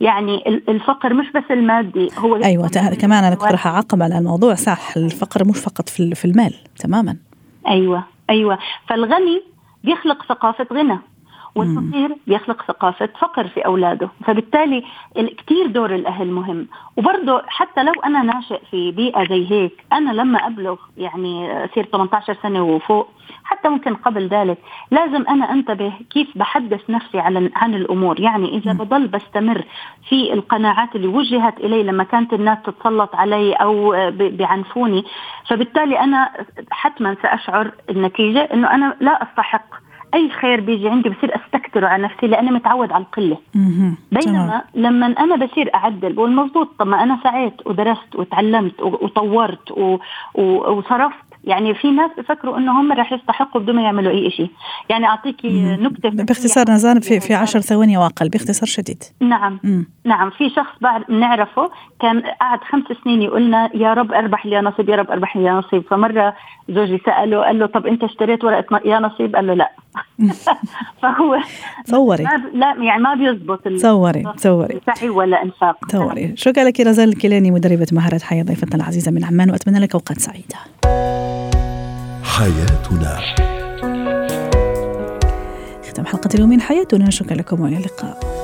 يعني 0.00 0.48
الفقر 0.68 1.14
مش 1.14 1.26
بس 1.34 1.44
المادي 1.50 2.08
هو 2.18 2.36
أيوه 2.36 2.68
كمان 3.00 3.24
أنا 3.24 3.34
كنت 3.34 3.52
راح 3.52 3.66
اعقب 3.66 4.02
على 4.02 4.18
الموضوع 4.18 4.54
صح 4.54 4.96
الفقر 4.96 5.44
مش 5.44 5.58
فقط 5.58 5.88
في 5.88 6.24
المال 6.24 6.54
تماما. 6.78 7.16
أيوه 7.68 8.04
أيوه. 8.30 8.58
فالغني 8.88 9.42
بيخلق 9.84 10.24
ثقافة 10.28 10.66
غنى. 10.72 10.98
والفقير 11.54 12.16
بيخلق 12.26 12.62
ثقافة 12.62 13.08
فقر 13.18 13.48
في 13.48 13.60
أولاده. 13.60 14.08
فبالتالي 14.24 14.84
كثير 15.16 15.66
دور 15.66 15.94
الأهل 15.94 16.30
مهم. 16.30 16.66
وبرضه 16.96 17.42
حتى 17.46 17.82
لو 17.82 17.92
أنا 17.92 18.22
ناشئ 18.22 18.60
في 18.70 18.90
بيئة 18.90 19.24
زي 19.28 19.50
هيك 19.50 19.84
أنا 19.92 20.10
لما 20.10 20.46
أبلغ 20.46 20.76
يعني 20.96 21.64
أصير 21.64 21.84
18 21.84 22.36
سنة 22.42 22.62
وفوق 22.62 23.08
حتى 23.44 23.68
ممكن 23.68 23.94
قبل 23.94 24.26
ذلك 24.28 24.58
لازم 24.90 25.24
أنا 25.28 25.52
أنتبه 25.52 25.92
كيف 26.10 26.38
بحدث 26.38 26.90
نفسي 26.90 27.18
عن 27.18 27.50
عن 27.56 27.74
الأمور. 27.74 28.20
يعني 28.20 28.48
إذا 28.58 28.72
بضل 28.72 29.06
بستمر 29.06 29.64
في 30.08 30.32
القناعات 30.32 30.96
اللي 30.96 31.06
وجهت 31.06 31.60
إلي 31.60 31.82
لما 31.82 32.04
كانت 32.04 32.32
الناس 32.32 32.58
تتسلط 32.64 33.14
علي 33.14 33.52
أو 33.52 33.94
بعنفوني 34.10 35.04
فبالتالي 35.48 36.00
أنا 36.00 36.30
حتما 36.70 37.16
سأشعر 37.22 37.70
النتيجة 37.90 38.40
أنه 38.40 38.74
أنا 38.74 38.96
لا 39.00 39.22
أستحق 39.22 39.66
أي 40.14 40.30
خير 40.30 40.60
بيجي 40.60 40.88
عندي 40.88 41.08
بصير 41.08 41.36
استكتره 41.36 41.86
على 41.86 42.02
نفسي 42.02 42.26
لأني 42.26 42.50
متعود 42.50 42.92
على 42.92 43.04
القلة. 43.04 43.38
بينما 44.12 44.62
لما 44.74 45.06
أنا 45.06 45.36
بصير 45.46 45.74
أعدل 45.74 46.12
بقول 46.12 46.34
مضبوط 46.34 46.68
طب 46.78 46.86
ما 46.86 47.02
أنا 47.02 47.18
سعيت 47.24 47.66
ودرست 47.66 48.16
وتعلمت 48.16 48.80
وطورت 48.82 49.72
وصرفت. 50.34 51.30
يعني 51.44 51.74
في 51.74 51.90
ناس 51.90 52.10
بفكروا 52.18 52.58
إنه 52.58 52.80
هم 52.80 52.92
رح 52.92 53.12
يستحقوا 53.12 53.60
بدون 53.60 53.76
ما 53.76 53.82
يعملوا 53.82 54.12
أي 54.12 54.30
شيء 54.30 54.50
يعني 54.88 55.06
أعطيكي 55.06 55.76
نكتة 55.80 56.08
باختصار 56.08 56.70
نزار 56.70 57.00
في 57.00 57.20
في 57.20 57.34
10 57.34 57.60
ثواني 57.60 57.98
واقل 57.98 58.28
باختصار 58.28 58.68
شديد. 58.68 59.02
نعم. 59.20 59.58
مم. 59.64 59.86
نعم. 60.04 60.30
في 60.30 60.50
شخص 60.50 60.72
بعد 60.80 61.04
بنعرفه 61.08 61.70
كان 62.00 62.22
قعد 62.40 62.58
خمس 62.70 62.84
سنين 63.04 63.22
يقولنا 63.22 63.70
يا 63.74 63.94
رب 63.94 64.12
أربح 64.12 64.46
لي 64.46 64.52
يا 64.52 64.60
نصيب 64.60 64.88
يا 64.88 64.96
رب 64.96 65.10
أربح 65.10 65.36
لي 65.36 65.44
يا 65.44 65.52
نصيب. 65.52 65.82
فمرة 65.90 66.34
زوجي 66.68 66.98
سأله 67.06 67.44
قال 67.44 67.58
له 67.58 67.66
طب 67.66 67.86
أنت 67.86 68.04
اشتريت 68.04 68.44
ورقة 68.44 68.80
يا 68.84 68.98
نصيب. 68.98 69.36
قال 69.36 69.46
له 69.46 69.54
لا. 69.54 69.70
فهو 71.02 71.36
تصوري 71.84 72.24
لا 72.54 72.74
يعني 72.78 73.02
ما 73.02 73.14
بيزبط 73.14 73.68
تصوري 73.68 74.24
تصوري 74.36 74.80
سعي 74.86 75.08
ولا 75.08 75.42
انفاق. 75.42 75.86
تصوري 75.88 76.32
شكرا 76.36 76.64
لك 76.64 76.80
رزان 76.80 77.08
الكيلاني 77.08 77.50
مدربة 77.50 77.86
مهارات 77.92 78.22
حياة 78.22 78.42
ضيفتنا 78.42 78.76
العزيزة 78.76 79.10
من 79.10 79.24
عمان 79.24 79.50
وأتمنى 79.50 79.78
لك 79.78 79.94
أوقات 79.94 80.18
سعيدة. 80.20 80.56
حياتنا. 82.24 83.20
ختام 85.88 86.06
حلقة 86.06 86.30
اليوم 86.34 86.48
من 86.50 86.60
حياتنا. 86.60 87.10
شكرا 87.10 87.36
لكم 87.36 87.60
وإلى 87.60 87.76
اللقاء. 87.76 88.39